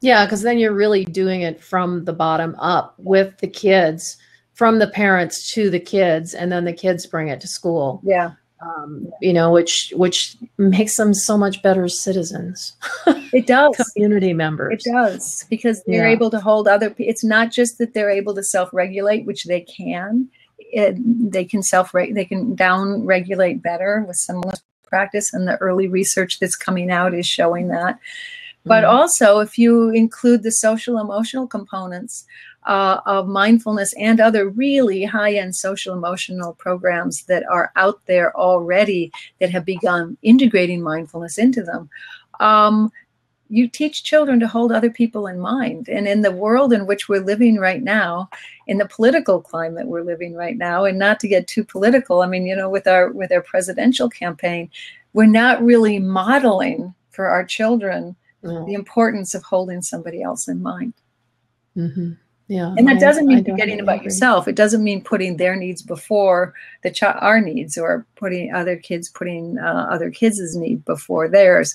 Yeah, 0.01 0.25
because 0.25 0.43
then 0.43 0.59
you're 0.59 0.73
really 0.73 1.05
doing 1.05 1.43
it 1.43 1.63
from 1.63 2.05
the 2.05 2.13
bottom 2.13 2.55
up 2.59 2.95
with 2.99 3.37
the 3.39 3.49
kids, 3.49 4.19
from 4.55 4.79
the 4.79 4.89
parents 4.89 5.53
to 5.55 5.69
the 5.71 5.81
kids, 5.81 6.35
and 6.35 6.53
then 6.53 6.65
the 6.65 6.73
kids 6.73 7.07
bring 7.07 7.29
it 7.29 7.41
to 7.41 7.49
school. 7.49 8.01
Yeah. 8.05 8.33
Um, 8.61 9.13
you 9.21 9.35
know, 9.35 9.53
which 9.53 9.93
which 9.97 10.37
makes 10.57 10.97
them 10.97 11.13
so 11.13 11.37
much 11.37 11.63
better 11.63 11.89
citizens. 11.89 12.75
It 13.33 13.47
does. 13.47 13.77
Community 13.95 14.33
members. 14.33 14.73
It 14.73 14.91
does 14.91 15.45
because 15.51 15.83
they're 15.85 16.07
yeah. 16.07 16.13
able 16.13 16.31
to 16.31 16.41
hold 16.41 16.67
other. 16.67 16.95
It's 16.97 17.23
not 17.23 17.51
just 17.51 17.77
that 17.79 17.93
they're 17.93 18.11
able 18.11 18.35
to 18.35 18.43
self-regulate, 18.43 19.27
which 19.27 19.45
they 19.45 19.61
can. 19.61 20.31
It, 20.59 20.97
they 21.31 21.45
can 21.45 21.63
self 21.63 21.93
they 21.93 22.25
can 22.25 22.55
down 22.55 23.05
regulate 23.05 23.63
better 23.63 24.05
with 24.09 24.17
some 24.17 24.43
practice, 24.85 25.35
and 25.35 25.47
the 25.47 25.59
early 25.59 25.87
research 25.87 26.39
that's 26.39 26.57
coming 26.57 26.91
out 26.91 27.13
is 27.13 27.27
showing 27.27 27.69
that. 27.69 27.99
But 28.65 28.85
mm-hmm. 28.85 28.97
also, 28.97 29.41
if 29.41 29.59
you 29.59 29.91
include 29.91 30.43
the 30.43 30.51
social 30.51 30.99
emotional 30.99 31.47
components 31.47 32.25
uh, 32.67 33.01
of 33.07 33.29
mindfulness 33.29 33.93
and 33.95 34.21
other 34.21 34.49
really 34.49 35.05
high 35.05 35.35
end 35.35 35.55
social 35.55 35.95
emotional 35.95 36.55
programs 36.55 37.25
that 37.25 37.45
are 37.51 37.73
out 37.77 38.01
there 38.07 38.37
already 38.37 39.13
that 39.41 39.51
have 39.51 39.65
begun 39.65 40.17
integrating 40.23 40.83
mindfulness 40.83 41.39
into 41.39 41.63
them, 41.63 41.89
um, 42.41 42.91
you 43.49 43.69
teach 43.69 44.03
children 44.03 44.41
to 44.41 44.49
hold 44.49 44.73
other 44.73 44.91
people 44.91 45.29
in 45.29 45.39
mind. 45.39 45.89
And 45.89 46.09
in 46.09 46.23
the 46.23 46.33
world 46.33 46.73
in 46.73 46.87
which 46.87 47.09
we're 47.09 47.21
living 47.21 47.57
right 47.57 47.83
now, 47.83 48.29
in 48.67 48.79
the 48.79 48.89
political 48.89 49.41
climate 49.41 49.87
we're 49.87 50.03
living 50.03 50.35
right 50.35 50.57
now, 50.57 50.85
and 50.85 50.99
not 50.99 51.21
to 51.21 51.29
get 51.29 51.47
too 51.47 51.65
political, 51.65 52.23
I 52.23 52.27
mean, 52.27 52.47
you 52.47 52.57
know, 52.57 52.69
with 52.69 52.89
our 52.89 53.13
with 53.13 53.31
our 53.31 53.43
presidential 53.43 54.09
campaign, 54.09 54.71
we're 55.13 55.27
not 55.27 55.63
really 55.63 55.99
modeling 55.99 56.95
for 57.11 57.29
our 57.29 57.45
children 57.45 58.17
the 58.43 58.75
importance 58.75 59.35
of 59.35 59.43
holding 59.43 59.83
somebody 59.83 60.23
else 60.23 60.47
in 60.47 60.63
mind. 60.63 60.95
Mm-hmm. 61.77 62.13
Yeah, 62.49 62.75
and 62.79 62.87
that 62.87 63.01
doesn't 63.01 63.27
mean 63.27 63.45
forgetting 63.45 63.81
about 63.81 63.97
agree. 63.97 64.05
yourself. 64.05 64.47
It 64.47 64.55
doesn't 64.55 64.85
mean 64.85 65.03
putting 65.03 65.37
their 65.37 65.57
needs 65.57 65.83
before 65.83 66.55
the 66.83 66.93
ch- 66.93 67.03
our 67.03 67.41
needs, 67.41 67.77
or 67.77 68.07
putting 68.15 68.55
other 68.55 68.77
kids 68.77 69.09
putting 69.09 69.59
uh, 69.59 69.89
other 69.91 70.11
kids' 70.11 70.55
need 70.57 70.85
before 70.85 71.29
theirs. 71.29 71.75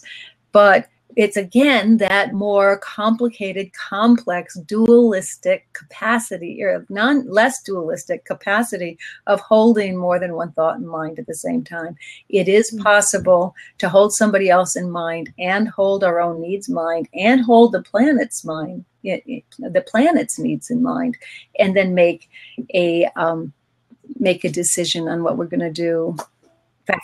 But 0.53 0.87
it's 1.15 1.37
again 1.37 1.97
that 1.97 2.33
more 2.33 2.77
complicated, 2.77 3.71
complex, 3.73 4.55
dualistic 4.61 5.71
capacity, 5.73 6.63
or 6.63 6.85
non 6.89 7.27
less 7.27 7.61
dualistic 7.61 8.25
capacity 8.25 8.97
of 9.27 9.39
holding 9.39 9.97
more 9.97 10.19
than 10.19 10.35
one 10.35 10.51
thought 10.53 10.77
in 10.77 10.87
mind 10.87 11.19
at 11.19 11.27
the 11.27 11.35
same 11.35 11.63
time. 11.63 11.95
It 12.29 12.47
is 12.47 12.71
Mm. 12.71 12.83
possible 12.83 13.55
to 13.79 13.89
hold 13.89 14.13
somebody 14.13 14.49
else 14.49 14.75
in 14.75 14.89
mind 14.89 15.33
and 15.37 15.67
hold 15.67 16.03
our 16.03 16.19
own 16.21 16.41
needs 16.41 16.69
in 16.69 16.75
mind 16.75 17.09
and 17.13 17.41
hold 17.41 17.71
the 17.71 17.81
planet's 17.81 18.43
mind, 18.45 18.85
the 19.03 19.85
planet's 19.87 20.39
needs 20.39 20.69
in 20.69 20.81
mind, 20.81 21.17
and 21.59 21.75
then 21.75 21.93
make 21.93 22.29
a 22.73 23.05
um, 23.15 23.53
make 24.19 24.43
a 24.43 24.49
decision 24.49 25.07
on 25.07 25.23
what 25.23 25.37
we're 25.37 25.45
going 25.45 25.59
to 25.59 25.71
do. 25.71 26.15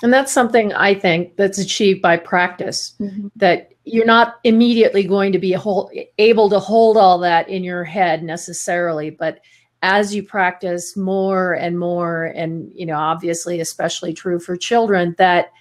And 0.04 0.12
that's 0.12 0.34
something 0.34 0.74
I 0.74 0.94
think 0.94 1.38
that's 1.38 1.58
achieved 1.58 2.02
by 2.02 2.18
practice. 2.18 2.94
Mhm. 3.00 3.32
That 3.38 3.72
you're 3.88 4.06
not 4.06 4.36
immediately 4.44 5.04
going 5.04 5.32
to 5.32 5.40
be 5.40 5.54
whole, 5.54 5.90
able 6.18 6.50
to 6.50 6.60
hold 6.60 6.98
all 6.98 7.20
that 7.20 7.48
in 7.50 7.64
your 7.64 7.84
head 7.84 8.24
necessarily, 8.24 9.10
but 9.10 9.40
as 9.82 10.14
you 10.14 10.24
practice 10.24 10.98
more 10.98 11.54
and 11.54 11.80
more, 11.80 12.26
and 12.26 12.72
you 12.74 12.86
know, 12.86 12.98
obviously, 12.98 13.60
especially 13.60 14.14
true 14.14 14.40
for 14.40 14.58
children, 14.58 15.16
that 15.18 15.52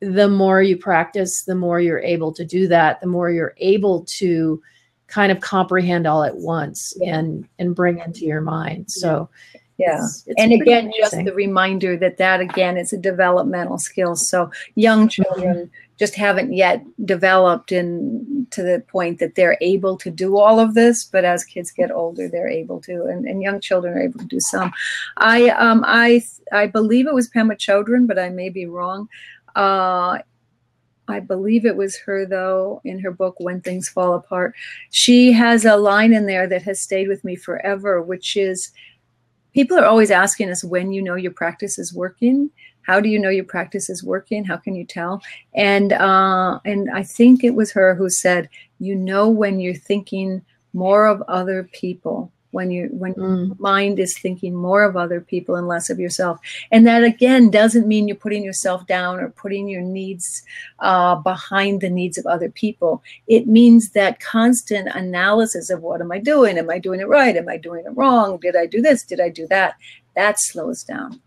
the 0.00 0.28
more 0.28 0.62
you 0.62 0.76
practice, 0.76 1.42
the 1.42 1.54
more 1.54 1.80
you're 1.80 1.98
able 1.98 2.32
to 2.32 2.44
do 2.44 2.68
that, 2.68 3.00
the 3.00 3.06
more 3.06 3.30
you're 3.30 3.54
able 3.58 4.04
to 4.04 4.62
kind 5.08 5.32
of 5.32 5.40
comprehend 5.40 6.06
all 6.06 6.22
at 6.22 6.36
once 6.36 6.94
Yeah. 7.00 7.18
and 7.18 7.48
and 7.58 7.74
bring 7.74 7.98
into 7.98 8.24
your 8.24 8.40
mind. 8.40 8.90
So 8.90 9.28
Yeah. 9.78 9.94
it's- 9.94 10.24
it's 10.26 10.40
and 10.40 10.52
again 10.52 10.92
just 10.98 11.16
the 11.24 11.34
reminder 11.34 11.96
that 11.96 12.18
that 12.18 12.40
again 12.40 12.76
is 12.76 12.92
a 12.92 12.98
developmental 12.98 13.78
skill 13.78 14.16
so 14.16 14.50
young 14.74 15.08
mm-hmm. 15.08 15.22
children 15.22 15.70
just 15.98 16.14
haven't 16.14 16.52
yet 16.52 16.84
developed 17.04 17.72
in 17.72 18.46
to 18.50 18.62
the 18.62 18.82
point 18.88 19.18
that 19.18 19.34
they're 19.34 19.58
able 19.60 19.96
to 19.96 20.10
do 20.10 20.36
all 20.36 20.60
of 20.60 20.74
this 20.74 21.04
but 21.04 21.24
as 21.24 21.44
kids 21.44 21.70
get 21.70 21.90
older 21.90 22.28
they're 22.28 22.48
able 22.48 22.80
to 22.80 23.04
and, 23.04 23.26
and 23.26 23.42
young 23.42 23.60
children 23.60 23.94
are 23.94 24.02
able 24.02 24.18
to 24.18 24.26
do 24.26 24.40
some. 24.40 24.72
I 25.16 25.48
um 25.50 25.84
i 25.86 26.22
i 26.52 26.66
believe 26.66 27.06
it 27.06 27.14
was 27.14 27.30
pema 27.30 27.56
chodron 27.56 28.06
but 28.06 28.18
i 28.18 28.28
may 28.28 28.48
be 28.50 28.66
wrong. 28.66 29.08
Uh 29.54 30.18
I 31.08 31.20
believe 31.20 31.64
it 31.64 31.76
was 31.76 31.96
her, 31.98 32.26
though, 32.26 32.80
in 32.84 32.98
her 32.98 33.12
book, 33.12 33.36
When 33.38 33.60
Things 33.60 33.88
Fall 33.88 34.14
Apart. 34.14 34.54
She 34.90 35.32
has 35.32 35.64
a 35.64 35.76
line 35.76 36.12
in 36.12 36.26
there 36.26 36.48
that 36.48 36.62
has 36.62 36.80
stayed 36.80 37.08
with 37.08 37.22
me 37.22 37.36
forever, 37.36 38.02
which 38.02 38.36
is 38.36 38.72
people 39.54 39.78
are 39.78 39.86
always 39.86 40.10
asking 40.10 40.50
us 40.50 40.64
when 40.64 40.92
you 40.92 41.00
know 41.00 41.14
your 41.14 41.32
practice 41.32 41.78
is 41.78 41.94
working 41.94 42.50
how 42.86 43.00
do 43.00 43.08
you 43.08 43.18
know 43.18 43.28
your 43.30 43.44
practice 43.44 43.90
is 43.90 44.04
working 44.04 44.44
how 44.44 44.56
can 44.56 44.74
you 44.74 44.84
tell 44.84 45.22
and 45.54 45.92
uh, 45.92 46.58
and 46.64 46.90
i 46.90 47.02
think 47.02 47.42
it 47.44 47.54
was 47.54 47.72
her 47.72 47.94
who 47.94 48.08
said 48.08 48.48
you 48.78 48.94
know 48.94 49.28
when 49.28 49.60
you're 49.60 49.74
thinking 49.74 50.42
more 50.72 51.06
of 51.06 51.22
other 51.28 51.64
people 51.72 52.30
when 52.52 52.70
you 52.70 52.88
when 52.92 53.12
Mm. 53.14 53.48
your 53.48 53.56
mind 53.58 53.98
is 53.98 54.16
thinking 54.18 54.54
more 54.54 54.82
of 54.84 54.96
other 54.96 55.20
people 55.20 55.56
and 55.56 55.66
less 55.68 55.90
of 55.90 55.98
yourself 55.98 56.38
and 56.70 56.86
that 56.86 57.02
again 57.02 57.50
doesn't 57.50 57.86
mean 57.88 58.06
you're 58.08 58.16
putting 58.16 58.42
yourself 58.44 58.86
down 58.86 59.18
or 59.20 59.28
putting 59.30 59.68
your 59.68 59.82
needs 59.82 60.42
uh, 60.78 61.16
behind 61.16 61.80
the 61.80 61.90
needs 61.90 62.16
of 62.18 62.24
other 62.26 62.48
people 62.50 63.02
it 63.26 63.46
means 63.46 63.90
that 63.90 64.20
constant 64.20 64.88
analysis 64.94 65.68
of 65.70 65.82
what 65.82 66.00
am 66.00 66.12
I 66.12 66.18
doing? 66.18 66.56
Am 66.56 66.70
I 66.70 66.78
doing 66.78 67.00
it 67.00 67.08
right? 67.08 67.36
Am 67.36 67.48
I 67.48 67.56
doing 67.56 67.84
it 67.84 67.96
wrong? 67.96 68.38
Did 68.38 68.56
I 68.56 68.66
do 68.66 68.80
this? 68.80 69.02
Did 69.04 69.20
I 69.20 69.28
do 69.28 69.46
that? 69.48 69.74
That 70.14 70.38
slows 70.40 70.82
down. 70.84 71.20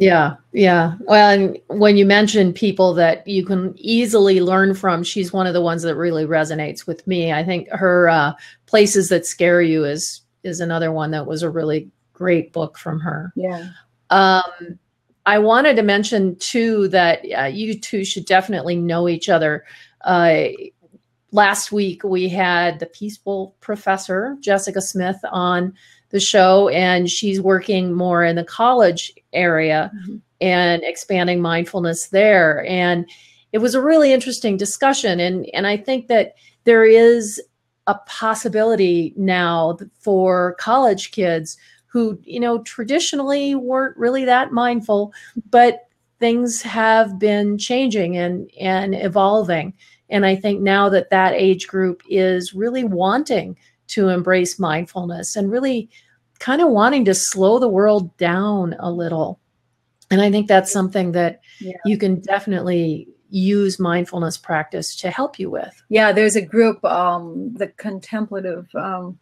Yeah, 0.00 0.36
yeah. 0.52 0.94
Well, 1.00 1.30
and 1.30 1.58
when 1.66 1.98
you 1.98 2.06
mention 2.06 2.54
people 2.54 2.94
that 2.94 3.26
you 3.28 3.44
can 3.44 3.74
easily 3.76 4.40
learn 4.40 4.74
from, 4.74 5.02
she's 5.02 5.30
one 5.30 5.46
of 5.46 5.52
the 5.52 5.60
ones 5.60 5.82
that 5.82 5.94
really 5.94 6.24
resonates 6.24 6.86
with 6.86 7.06
me. 7.06 7.34
I 7.34 7.44
think 7.44 7.68
her 7.68 8.08
uh, 8.08 8.32
"Places 8.64 9.10
That 9.10 9.26
Scare 9.26 9.60
You" 9.60 9.84
is 9.84 10.22
is 10.42 10.60
another 10.60 10.90
one 10.90 11.10
that 11.10 11.26
was 11.26 11.42
a 11.42 11.50
really 11.50 11.90
great 12.14 12.50
book 12.50 12.78
from 12.78 12.98
her. 13.00 13.30
Yeah. 13.36 13.68
Um, 14.08 14.78
I 15.26 15.38
wanted 15.38 15.76
to 15.76 15.82
mention 15.82 16.34
too 16.36 16.88
that 16.88 17.20
uh, 17.38 17.44
you 17.44 17.78
two 17.78 18.02
should 18.02 18.24
definitely 18.24 18.76
know 18.76 19.06
each 19.06 19.28
other. 19.28 19.64
Uh, 20.00 20.44
last 21.30 21.72
week 21.72 22.02
we 22.04 22.26
had 22.26 22.78
the 22.78 22.86
peaceful 22.86 23.54
professor 23.60 24.38
Jessica 24.40 24.80
Smith 24.80 25.18
on 25.30 25.74
the 26.10 26.20
show, 26.20 26.68
and 26.68 27.08
she's 27.10 27.40
working 27.40 27.92
more 27.92 28.24
in 28.24 28.36
the 28.36 28.44
college 28.44 29.12
area 29.32 29.90
Mhm. 29.94 30.20
and 30.40 30.82
expanding 30.84 31.40
mindfulness 31.40 32.08
there. 32.08 32.64
And 32.68 33.06
it 33.52 33.58
was 33.58 33.74
a 33.74 33.82
really 33.82 34.12
interesting 34.12 34.56
discussion, 34.56 35.20
and 35.20 35.46
and 35.54 35.66
I 35.66 35.76
think 35.76 36.08
that 36.08 36.34
there 36.64 36.84
is 36.84 37.40
a 37.86 37.94
possibility 38.06 39.12
now 39.16 39.76
for 39.98 40.54
college 40.58 41.10
kids 41.12 41.56
who 41.86 42.18
you 42.24 42.38
know 42.38 42.62
traditionally 42.62 43.54
weren't 43.54 43.96
really 43.96 44.24
that 44.24 44.52
mindful 44.52 45.12
but 45.50 45.86
things 46.20 46.62
have 46.62 47.18
been 47.18 47.58
changing 47.58 48.16
and 48.16 48.48
and 48.60 48.94
evolving 48.94 49.72
and 50.10 50.24
i 50.26 50.36
think 50.36 50.60
now 50.60 50.88
that 50.88 51.10
that 51.10 51.32
age 51.32 51.66
group 51.66 52.02
is 52.08 52.54
really 52.54 52.84
wanting 52.84 53.56
to 53.90 54.08
embrace 54.08 54.58
mindfulness 54.58 55.36
and 55.36 55.50
really 55.50 55.88
kind 56.38 56.62
of 56.62 56.68
wanting 56.68 57.04
to 57.04 57.14
slow 57.14 57.58
the 57.58 57.68
world 57.68 58.16
down 58.16 58.74
a 58.78 58.90
little 58.90 59.38
and 60.10 60.20
i 60.22 60.30
think 60.30 60.48
that's 60.48 60.72
something 60.72 61.12
that 61.12 61.40
Yeah. 61.60 61.76
you 61.84 61.98
can 61.98 62.20
definitely 62.20 63.06
use 63.32 63.78
mindfulness 63.78 64.36
practice 64.36 64.96
to 64.96 65.10
help 65.10 65.38
you 65.38 65.50
with 65.50 65.80
Yeah. 65.88 66.10
There's 66.12 66.34
a 66.34 66.42
group, 66.42 66.84
um, 66.84 67.54
the 67.54 67.68
contemplative, 67.68 68.66
um, 68.74 69.18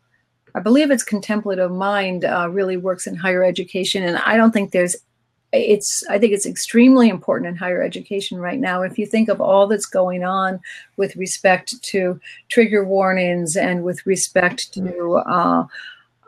I 0.54 0.60
believe 0.60 0.90
it's 0.90 1.02
contemplative 1.04 1.70
mind, 1.70 2.24
uh, 2.24 2.48
really 2.50 2.78
works 2.78 3.06
in 3.06 3.14
higher 3.16 3.44
education. 3.44 4.02
And 4.02 4.16
I 4.24 4.38
don't 4.38 4.50
think 4.52 4.72
there's 4.72 4.96
it's 5.52 6.04
i 6.10 6.18
think 6.18 6.32
it's 6.32 6.46
extremely 6.46 7.08
important 7.08 7.48
in 7.48 7.56
higher 7.56 7.82
education 7.82 8.38
right 8.38 8.58
now. 8.58 8.82
If 8.82 8.98
you 8.98 9.06
think 9.06 9.28
of 9.28 9.40
all 9.40 9.66
that's 9.66 9.86
going 9.86 10.24
on 10.24 10.60
with 10.96 11.16
respect 11.16 11.82
to 11.84 12.20
trigger 12.48 12.84
warnings 12.84 13.56
and 13.56 13.82
with 13.82 14.04
respect 14.06 14.72
to 14.74 15.16
uh, 15.26 15.64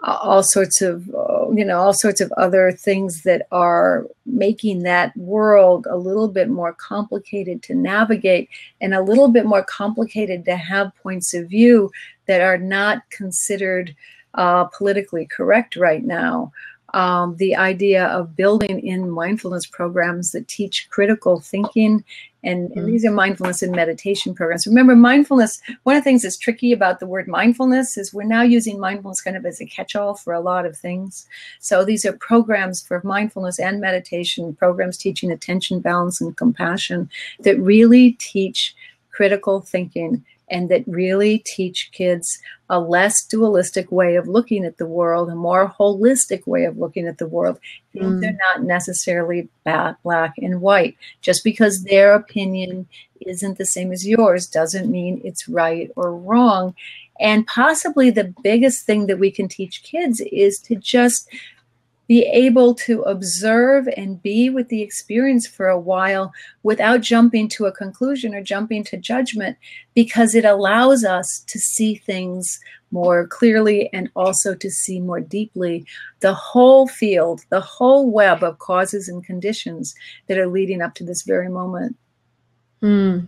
all 0.02 0.42
sorts 0.42 0.80
of 0.80 1.06
you 1.54 1.64
know 1.64 1.78
all 1.78 1.92
sorts 1.92 2.20
of 2.20 2.32
other 2.38 2.72
things 2.72 3.22
that 3.22 3.46
are 3.52 4.06
making 4.24 4.82
that 4.82 5.14
world 5.16 5.86
a 5.90 5.96
little 5.96 6.28
bit 6.28 6.48
more 6.48 6.72
complicated 6.72 7.62
to 7.62 7.74
navigate 7.74 8.48
and 8.80 8.94
a 8.94 9.02
little 9.02 9.28
bit 9.28 9.44
more 9.44 9.62
complicated 9.62 10.44
to 10.44 10.56
have 10.56 10.94
points 11.02 11.34
of 11.34 11.48
view 11.48 11.90
that 12.26 12.40
are 12.40 12.58
not 12.58 13.02
considered 13.10 13.94
uh, 14.34 14.64
politically 14.64 15.26
correct 15.26 15.76
right 15.76 16.04
now 16.04 16.50
um, 16.94 17.36
the 17.36 17.54
idea 17.56 18.06
of 18.06 18.36
building 18.36 18.80
in 18.86 19.10
mindfulness 19.10 19.66
programs 19.66 20.32
that 20.32 20.48
teach 20.48 20.88
critical 20.90 21.40
thinking. 21.40 22.04
And, 22.42 22.70
and 22.72 22.86
Mm. 22.86 22.86
these 22.86 23.04
are 23.04 23.10
mindfulness 23.10 23.62
and 23.62 23.70
meditation 23.76 24.34
programs. 24.34 24.66
Remember 24.66 24.96
mindfulness 24.96 25.60
one 25.82 25.94
of 25.94 26.02
the 26.02 26.04
things 26.04 26.22
that's 26.22 26.38
tricky 26.38 26.72
about 26.72 26.98
the 26.98 27.06
word 27.06 27.28
mindfulness 27.28 27.98
is 27.98 28.14
we're 28.14 28.22
now 28.24 28.40
using 28.40 28.80
mindfulness 28.80 29.20
kind 29.20 29.36
of 29.36 29.44
as 29.44 29.60
a 29.60 29.66
catch-all 29.66 30.14
for 30.14 30.32
a 30.32 30.40
lot 30.40 30.64
of 30.64 30.74
things. 30.74 31.26
So 31.58 31.84
these 31.84 32.06
are 32.06 32.14
programs 32.14 32.82
for 32.82 33.02
mindfulness 33.04 33.58
and 33.58 33.78
meditation 33.80 34.54
programs 34.54 34.96
teaching 34.96 35.30
attention 35.30 35.80
balance 35.80 36.18
and 36.20 36.34
compassion 36.34 37.10
that 37.40 37.60
really 37.60 38.12
teach 38.12 38.74
critical 39.10 39.60
thinking 39.60 40.24
and 40.50 40.68
that 40.68 40.82
really 40.86 41.38
teach 41.38 41.90
kids 41.92 42.38
a 42.68 42.78
less 42.80 43.24
dualistic 43.24 43.90
way 43.90 44.16
of 44.16 44.28
looking 44.28 44.64
at 44.64 44.78
the 44.78 44.86
world, 44.86 45.30
a 45.30 45.34
more 45.34 45.74
holistic 45.78 46.46
way 46.46 46.64
of 46.64 46.78
looking 46.78 47.06
at 47.06 47.18
the 47.18 47.26
world. 47.26 47.58
Things 47.92 48.22
Mm. 48.22 48.28
are 48.28 48.38
not 48.38 48.64
necessarily 48.64 49.48
black 49.64 50.34
and 50.38 50.60
white. 50.60 50.96
Just 51.20 51.42
because 51.44 51.84
their 51.84 52.14
opinion 52.14 52.86
isn't 53.20 53.58
the 53.58 53.66
same 53.66 53.92
as 53.92 54.06
yours 54.06 54.46
doesn't 54.46 54.90
mean 54.90 55.20
it's 55.24 55.48
right 55.48 55.90
or 55.96 56.14
wrong. 56.16 56.74
And 57.18 57.46
possibly 57.46 58.10
the 58.10 58.32
biggest 58.42 58.86
thing 58.86 59.06
that 59.06 59.18
we 59.18 59.30
can 59.30 59.46
teach 59.48 59.82
kids 59.82 60.20
is 60.32 60.58
to 60.60 60.76
just 60.76 61.28
be 62.10 62.26
able 62.26 62.74
to 62.74 63.02
observe 63.02 63.88
and 63.96 64.20
be 64.20 64.50
with 64.50 64.68
the 64.68 64.82
experience 64.82 65.46
for 65.46 65.68
a 65.68 65.78
while 65.78 66.32
without 66.64 67.02
jumping 67.02 67.48
to 67.48 67.66
a 67.66 67.72
conclusion 67.72 68.34
or 68.34 68.42
jumping 68.42 68.82
to 68.82 68.96
judgment 68.96 69.56
because 69.94 70.34
it 70.34 70.44
allows 70.44 71.04
us 71.04 71.44
to 71.46 71.56
see 71.56 71.94
things 71.94 72.58
more 72.90 73.28
clearly 73.28 73.88
and 73.92 74.10
also 74.16 74.56
to 74.56 74.68
see 74.72 74.98
more 74.98 75.20
deeply 75.20 75.86
the 76.18 76.34
whole 76.34 76.88
field, 76.88 77.42
the 77.50 77.60
whole 77.60 78.10
web 78.10 78.42
of 78.42 78.58
causes 78.58 79.06
and 79.08 79.22
conditions 79.22 79.94
that 80.26 80.36
are 80.36 80.48
leading 80.48 80.82
up 80.82 80.94
to 80.94 81.04
this 81.04 81.22
very 81.22 81.48
moment. 81.48 81.96
Hmm. 82.80 83.20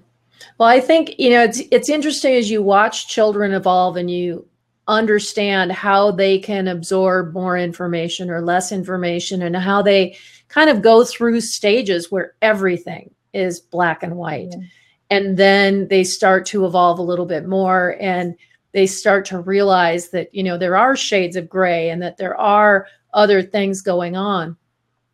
Well, 0.59 0.68
I 0.68 0.81
think 0.81 1.21
you 1.21 1.31
know 1.31 1.45
it's 1.45 1.61
it's 1.71 1.88
interesting 1.88 2.35
as 2.35 2.51
you 2.51 2.64
watch 2.64 3.07
children 3.07 3.53
evolve 3.53 3.97
and 3.97 4.11
you 4.11 4.45
understand 4.88 5.73
how 5.73 6.11
they 6.11 6.38
can 6.38 6.68
absorb 6.68 7.33
more 7.33 7.57
information 7.57 8.31
or 8.31 8.42
less 8.42 8.73
information 8.73 9.42
and 9.42 9.57
how 9.57 9.81
they 9.83 10.16
kind 10.49 10.68
of 10.68 10.83
go 10.83 11.05
through 11.05 11.40
stages 11.40 12.11
where 12.11 12.35
everything 12.42 13.14
is 13.33 13.61
black 13.61 14.03
and 14.03 14.16
white. 14.16 14.49
Yeah. 14.51 14.66
and 15.11 15.37
then 15.37 15.89
they 15.89 16.05
start 16.05 16.47
to 16.47 16.66
evolve 16.66 16.99
a 16.99 17.03
little 17.03 17.26
bit 17.26 17.47
more 17.47 17.97
and 18.01 18.35
they 18.72 18.87
start 18.87 19.24
to 19.26 19.39
realize 19.39 20.11
that 20.11 20.35
you 20.35 20.43
know 20.43 20.59
there 20.59 20.76
are 20.76 20.97
shades 20.97 21.37
of 21.37 21.49
gray 21.49 21.91
and 21.91 22.03
that 22.03 22.16
there 22.16 22.37
are 22.39 22.87
other 23.14 23.43
things 23.43 23.83
going 23.83 24.16
on 24.16 24.57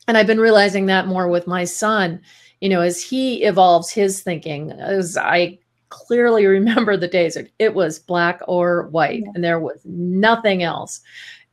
and 0.07 0.17
i've 0.17 0.27
been 0.27 0.41
realizing 0.41 0.87
that 0.87 1.07
more 1.07 1.29
with 1.29 1.47
my 1.47 1.65
son 1.65 2.21
you 2.61 2.69
know 2.69 2.81
as 2.81 3.03
he 3.03 3.43
evolves 3.45 3.91
his 3.91 4.23
thinking 4.23 4.71
as 4.73 5.17
i 5.17 5.59
clearly 5.89 6.47
remember 6.47 6.97
the 6.97 7.09
days 7.09 7.37
it 7.59 7.75
was 7.75 7.99
black 7.99 8.41
or 8.47 8.89
white 8.89 9.23
yeah. 9.23 9.31
and 9.35 9.45
there 9.45 9.61
was 9.61 9.81
nothing 9.85 10.63
else 10.63 11.01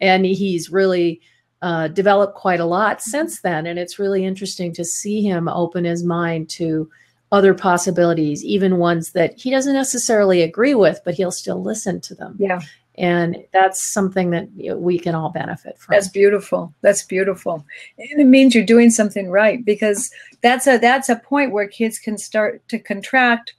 and 0.02 0.26
he's 0.26 0.70
really 0.70 1.22
uh, 1.62 1.88
developed 1.88 2.36
quite 2.36 2.60
a 2.60 2.66
lot 2.66 3.02
since 3.02 3.42
then 3.42 3.66
and 3.66 3.80
it's 3.80 4.00
really 4.00 4.26
interesting 4.26 4.74
to 4.74 4.84
see 4.86 5.22
him 5.22 5.48
open 5.48 5.84
his 5.84 6.04
mind 6.04 6.50
to 6.50 6.90
other 7.32 7.54
possibilities, 7.54 8.44
even 8.46 8.78
ones 8.78 9.12
that 9.12 9.38
he 9.40 9.52
doesn't 9.52 9.74
necessarily 9.74 10.42
agree 10.42 10.76
with, 10.76 11.02
but 11.04 11.16
he'll 11.16 11.32
still 11.32 11.62
listen 11.62 12.00
to 12.02 12.16
them. 12.16 12.36
Yeah. 12.40 12.62
And 12.98 13.44
that's 13.52 13.92
something 13.92 14.30
that 14.30 14.48
we 14.56 14.98
can 14.98 15.16
all 15.16 15.30
benefit 15.30 15.78
from. 15.78 15.94
That's 15.94 16.08
beautiful. 16.08 16.74
That's 16.82 17.04
beautiful. 17.04 17.66
And 17.98 18.22
it 18.22 18.26
means 18.26 18.56
you're 18.56 18.64
doing 18.64 18.90
something 18.90 19.30
right 19.30 19.66
because 19.66 20.10
that's 20.42 20.66
a 20.66 20.78
that's 20.78 21.10
a 21.10 21.18
point 21.18 21.52
where 21.52 21.68
kids 21.68 22.00
can 22.00 22.18
start 22.18 22.66
to 22.70 22.80
contract 22.80 23.54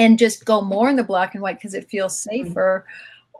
and 0.00 0.18
just 0.18 0.46
go 0.46 0.62
more 0.62 0.88
in 0.88 0.96
the 0.96 1.04
black 1.04 1.34
and 1.34 1.42
white 1.42 1.58
because 1.58 1.74
it 1.74 1.88
feels 1.88 2.26
mm-hmm. 2.26 2.46
safer. 2.48 2.84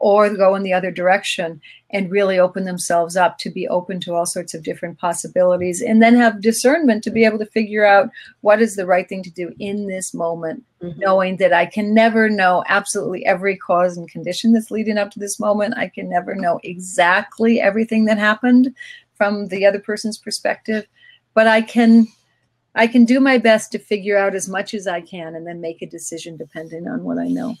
Or 0.03 0.33
go 0.33 0.55
in 0.55 0.63
the 0.63 0.73
other 0.73 0.89
direction 0.89 1.61
and 1.91 2.09
really 2.09 2.39
open 2.39 2.65
themselves 2.65 3.15
up 3.15 3.37
to 3.37 3.51
be 3.51 3.67
open 3.67 3.99
to 3.99 4.15
all 4.15 4.25
sorts 4.25 4.55
of 4.55 4.63
different 4.63 4.97
possibilities 4.97 5.79
and 5.79 6.01
then 6.01 6.15
have 6.15 6.41
discernment 6.41 7.03
to 7.03 7.11
be 7.11 7.23
able 7.23 7.37
to 7.37 7.45
figure 7.45 7.85
out 7.85 8.09
what 8.39 8.63
is 8.63 8.75
the 8.75 8.87
right 8.87 9.07
thing 9.07 9.21
to 9.21 9.29
do 9.29 9.53
in 9.59 9.87
this 9.87 10.11
moment 10.11 10.63
mm-hmm. 10.81 10.99
knowing 10.99 11.37
that 11.37 11.53
i 11.53 11.67
can 11.67 11.93
never 11.93 12.29
know 12.29 12.63
absolutely 12.67 13.23
every 13.27 13.55
cause 13.55 13.95
and 13.95 14.09
condition 14.09 14.53
that's 14.53 14.71
leading 14.71 14.97
up 14.97 15.11
to 15.11 15.19
this 15.19 15.39
moment 15.39 15.77
i 15.77 15.87
can 15.87 16.09
never 16.09 16.33
know 16.33 16.59
exactly 16.63 17.61
everything 17.61 18.05
that 18.05 18.17
happened 18.17 18.73
from 19.13 19.49
the 19.49 19.67
other 19.67 19.79
person's 19.79 20.17
perspective 20.17 20.87
but 21.35 21.45
i 21.45 21.61
can 21.61 22.07
i 22.75 22.87
can 22.87 23.05
do 23.05 23.19
my 23.19 23.37
best 23.37 23.71
to 23.71 23.79
figure 23.79 24.17
out 24.17 24.35
as 24.35 24.47
much 24.47 24.73
as 24.73 24.87
i 24.87 25.01
can 25.01 25.35
and 25.35 25.45
then 25.45 25.61
make 25.61 25.81
a 25.81 25.87
decision 25.87 26.37
depending 26.37 26.87
on 26.87 27.03
what 27.03 27.17
i 27.17 27.27
know. 27.27 27.55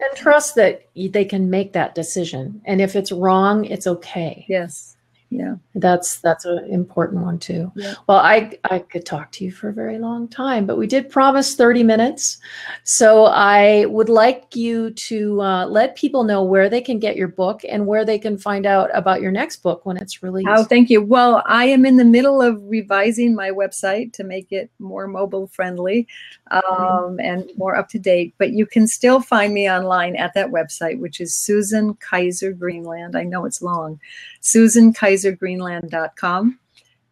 And 0.00 0.16
trust 0.16 0.56
that 0.56 0.88
they 0.96 1.24
can 1.24 1.48
make 1.48 1.74
that 1.74 1.94
decision. 1.94 2.60
And 2.64 2.80
if 2.80 2.96
it's 2.96 3.12
wrong 3.12 3.64
it's 3.64 3.86
okay. 3.86 4.44
Yes 4.48 4.96
yeah. 5.32 5.54
That's 5.74 6.20
that's 6.20 6.44
an 6.44 6.66
important 6.68 7.22
one 7.22 7.38
too. 7.38 7.72
Yeah. 7.74 7.94
well 8.06 8.18
i 8.18 8.52
i 8.64 8.78
could 8.78 9.06
talk 9.06 9.32
to 9.32 9.44
you 9.44 9.50
for 9.50 9.70
a 9.70 9.72
very 9.72 9.98
long 9.98 10.28
time 10.28 10.66
but 10.66 10.76
we 10.76 10.86
did 10.86 11.10
promise 11.10 11.54
30 11.54 11.82
minutes. 11.82 12.38
So 12.84 13.24
i 13.24 13.86
would 13.86 14.08
like 14.08 14.54
you 14.54 14.90
to 15.08 15.40
uh, 15.40 15.66
let 15.66 15.96
people 15.96 16.24
know 16.24 16.42
where 16.42 16.68
they 16.68 16.80
can 16.80 16.98
get 16.98 17.16
your 17.16 17.28
book 17.28 17.62
and 17.68 17.86
where 17.86 18.04
they 18.04 18.18
can 18.18 18.36
find 18.36 18.66
out 18.66 18.90
about 18.92 19.22
your 19.22 19.32
next 19.32 19.62
book 19.62 19.86
when 19.86 19.96
it's 19.96 20.22
released. 20.22 20.48
Oh 20.50 20.64
thank 20.64 20.90
you. 20.90 21.02
Well 21.02 21.42
i 21.46 21.64
am 21.64 21.86
in 21.86 21.96
the 21.96 22.04
middle 22.04 22.42
of 22.42 22.62
revising 22.64 23.34
my 23.34 23.50
website 23.50 24.12
to 24.14 24.24
make 24.24 24.52
it 24.52 24.70
more 24.78 25.06
mobile 25.06 25.46
friendly 25.46 26.06
um, 26.50 26.62
mm-hmm. 26.62 27.20
and 27.20 27.50
more 27.56 27.74
up 27.76 27.88
to 27.88 27.98
date 27.98 28.34
but 28.38 28.52
you 28.52 28.66
can 28.66 28.86
still 28.86 29.20
find 29.20 29.54
me 29.54 29.70
online 29.70 30.14
at 30.16 30.34
that 30.34 30.50
website 30.50 30.98
which 30.98 31.20
is 31.20 31.34
susan 31.34 31.94
kaiser 31.94 32.52
greenland. 32.52 33.16
I 33.16 33.24
know 33.24 33.44
it's 33.44 33.62
long. 33.62 34.00
Susan 34.40 34.92
kaiser 34.92 35.21
susankaisergreenland.com. 35.22 36.58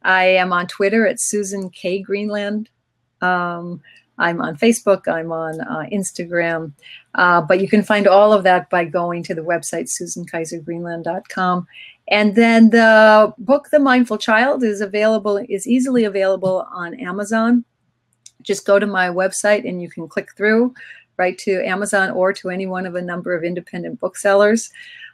I 0.02 0.24
am 0.24 0.52
on 0.52 0.66
Twitter 0.66 1.06
at 1.06 1.20
Susan 1.20 1.70
K 1.70 2.00
Greenland. 2.00 2.68
Um, 3.20 3.82
I'm 4.18 4.40
on 4.40 4.56
Facebook. 4.56 5.08
I'm 5.08 5.32
on 5.32 5.60
uh, 5.60 5.86
Instagram. 5.92 6.72
Uh, 7.14 7.40
but 7.40 7.60
you 7.60 7.68
can 7.68 7.82
find 7.82 8.06
all 8.06 8.32
of 8.32 8.44
that 8.44 8.68
by 8.70 8.84
going 8.84 9.22
to 9.24 9.34
the 9.34 9.42
website 9.42 9.88
susankaisergreenland.com. 9.88 11.66
And 12.08 12.34
then 12.34 12.70
the 12.70 13.32
book, 13.38 13.70
The 13.70 13.78
Mindful 13.78 14.18
Child, 14.18 14.62
is 14.64 14.80
available, 14.80 15.38
is 15.48 15.66
easily 15.66 16.04
available 16.04 16.66
on 16.72 16.94
Amazon. 17.00 17.64
Just 18.42 18.66
go 18.66 18.78
to 18.78 18.86
my 18.86 19.08
website 19.08 19.68
and 19.68 19.80
you 19.80 19.88
can 19.88 20.08
click 20.08 20.34
through 20.36 20.74
right 21.16 21.36
to 21.38 21.62
Amazon 21.66 22.10
or 22.10 22.32
to 22.32 22.48
any 22.48 22.66
one 22.66 22.86
of 22.86 22.94
a 22.94 23.02
number 23.02 23.34
of 23.34 23.44
independent 23.44 24.00
booksellers. 24.00 24.70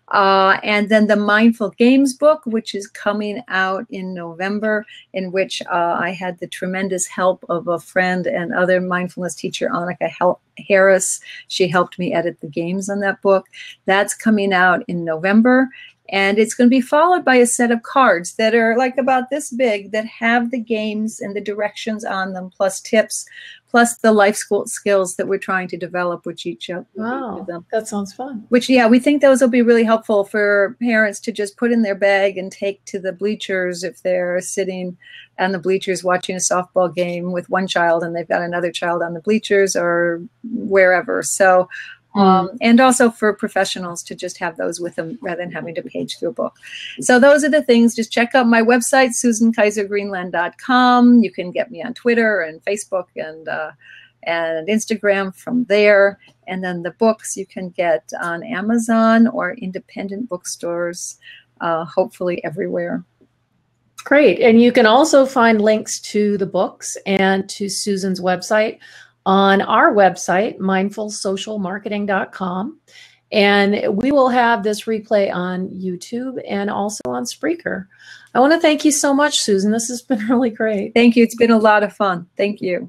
Uh, 0.08 0.58
and 0.62 0.88
then 0.88 1.08
the 1.08 1.16
Mindful 1.16 1.70
Games 1.70 2.14
book, 2.14 2.42
which 2.46 2.74
is 2.74 2.86
coming 2.86 3.42
out 3.48 3.86
in 3.90 4.14
November, 4.14 4.86
in 5.12 5.32
which 5.32 5.62
uh, 5.62 5.96
I 5.98 6.10
had 6.10 6.38
the 6.38 6.46
tremendous 6.46 7.06
help 7.06 7.44
of 7.48 7.66
a 7.66 7.80
friend 7.80 8.26
and 8.26 8.54
other 8.54 8.80
mindfulness 8.80 9.34
teacher, 9.34 9.68
Annaka 9.68 10.08
Hel- 10.08 10.40
Harris. 10.68 11.20
She 11.48 11.66
helped 11.66 11.98
me 11.98 12.12
edit 12.12 12.40
the 12.40 12.46
games 12.46 12.88
on 12.88 13.00
that 13.00 13.20
book. 13.20 13.46
That's 13.86 14.14
coming 14.14 14.52
out 14.52 14.84
in 14.86 15.04
November. 15.04 15.68
And 16.08 16.38
it's 16.38 16.54
going 16.54 16.68
to 16.68 16.74
be 16.74 16.80
followed 16.80 17.24
by 17.24 17.36
a 17.36 17.46
set 17.46 17.70
of 17.70 17.82
cards 17.82 18.34
that 18.34 18.54
are 18.54 18.76
like 18.76 18.96
about 18.96 19.30
this 19.30 19.50
big 19.50 19.92
that 19.92 20.06
have 20.06 20.50
the 20.50 20.60
games 20.60 21.20
and 21.20 21.34
the 21.34 21.40
directions 21.40 22.04
on 22.04 22.32
them, 22.32 22.50
plus 22.56 22.80
tips, 22.80 23.26
plus 23.68 23.98
the 23.98 24.12
life 24.12 24.36
school 24.36 24.64
skills 24.66 25.16
that 25.16 25.26
we're 25.26 25.38
trying 25.38 25.68
to 25.68 25.76
develop, 25.76 26.24
which 26.24 26.46
each 26.46 26.68
of 26.68 26.86
wow, 26.94 27.44
them. 27.46 27.66
That 27.72 27.88
sounds 27.88 28.12
fun. 28.12 28.46
Which, 28.48 28.68
yeah, 28.68 28.86
we 28.86 28.98
think 28.98 29.20
those 29.20 29.40
will 29.40 29.48
be 29.48 29.62
really 29.62 29.84
helpful 29.84 30.24
for 30.24 30.76
parents 30.80 31.20
to 31.20 31.32
just 31.32 31.56
put 31.56 31.72
in 31.72 31.82
their 31.82 31.94
bag 31.94 32.38
and 32.38 32.50
take 32.50 32.84
to 32.86 32.98
the 32.98 33.12
bleachers 33.12 33.82
if 33.82 34.02
they're 34.02 34.40
sitting 34.40 34.96
on 35.38 35.52
the 35.52 35.58
bleachers 35.58 36.04
watching 36.04 36.36
a 36.36 36.38
softball 36.38 36.94
game 36.94 37.32
with 37.32 37.50
one 37.50 37.66
child 37.66 38.02
and 38.02 38.14
they've 38.14 38.28
got 38.28 38.42
another 38.42 38.70
child 38.70 39.02
on 39.02 39.12
the 39.12 39.20
bleachers 39.20 39.76
or 39.76 40.22
wherever. 40.44 41.22
So 41.22 41.68
um, 42.16 42.50
and 42.60 42.80
also 42.80 43.10
for 43.10 43.32
professionals 43.34 44.02
to 44.04 44.14
just 44.14 44.38
have 44.38 44.56
those 44.56 44.80
with 44.80 44.94
them 44.96 45.18
rather 45.20 45.42
than 45.42 45.52
having 45.52 45.74
to 45.74 45.82
page 45.82 46.18
through 46.18 46.30
a 46.30 46.32
book. 46.32 46.56
So 47.00 47.18
those 47.18 47.44
are 47.44 47.50
the 47.50 47.62
things. 47.62 47.94
Just 47.94 48.12
check 48.12 48.34
out 48.34 48.46
my 48.46 48.62
website, 48.62 49.10
susankaisergreenland.com. 49.10 51.22
You 51.22 51.30
can 51.30 51.50
get 51.50 51.70
me 51.70 51.82
on 51.82 51.94
Twitter 51.94 52.40
and 52.40 52.64
Facebook 52.64 53.06
and 53.16 53.48
uh, 53.48 53.72
and 54.22 54.68
Instagram 54.68 55.34
from 55.34 55.64
there. 55.64 56.18
And 56.48 56.62
then 56.62 56.82
the 56.82 56.92
books 56.92 57.36
you 57.36 57.46
can 57.46 57.70
get 57.70 58.10
on 58.20 58.42
Amazon 58.42 59.28
or 59.28 59.52
independent 59.52 60.28
bookstores, 60.28 61.18
uh, 61.60 61.84
hopefully 61.84 62.42
everywhere. 62.44 63.04
Great. 64.04 64.40
And 64.40 64.60
you 64.60 64.70
can 64.70 64.86
also 64.86 65.26
find 65.26 65.60
links 65.60 65.98
to 66.00 66.38
the 66.38 66.46
books 66.46 66.96
and 67.06 67.48
to 67.50 67.68
Susan's 67.68 68.20
website 68.20 68.78
on 69.26 69.60
our 69.60 69.92
website, 69.92 70.56
mindfulsocialmarketing.com. 70.58 72.80
And 73.32 73.96
we 73.96 74.12
will 74.12 74.28
have 74.28 74.62
this 74.62 74.84
replay 74.84 75.34
on 75.34 75.68
YouTube 75.70 76.40
and 76.48 76.70
also 76.70 77.02
on 77.06 77.24
Spreaker. 77.24 77.88
I 78.34 78.40
want 78.40 78.52
to 78.52 78.60
thank 78.60 78.84
you 78.84 78.92
so 78.92 79.12
much, 79.12 79.40
Susan. 79.40 79.72
This 79.72 79.88
has 79.88 80.00
been 80.00 80.20
really 80.28 80.50
great. 80.50 80.94
Thank 80.94 81.16
you. 81.16 81.24
It's 81.24 81.34
been 81.34 81.50
a 81.50 81.58
lot 81.58 81.82
of 81.82 81.92
fun. 81.92 82.28
Thank 82.36 82.60
you. 82.60 82.88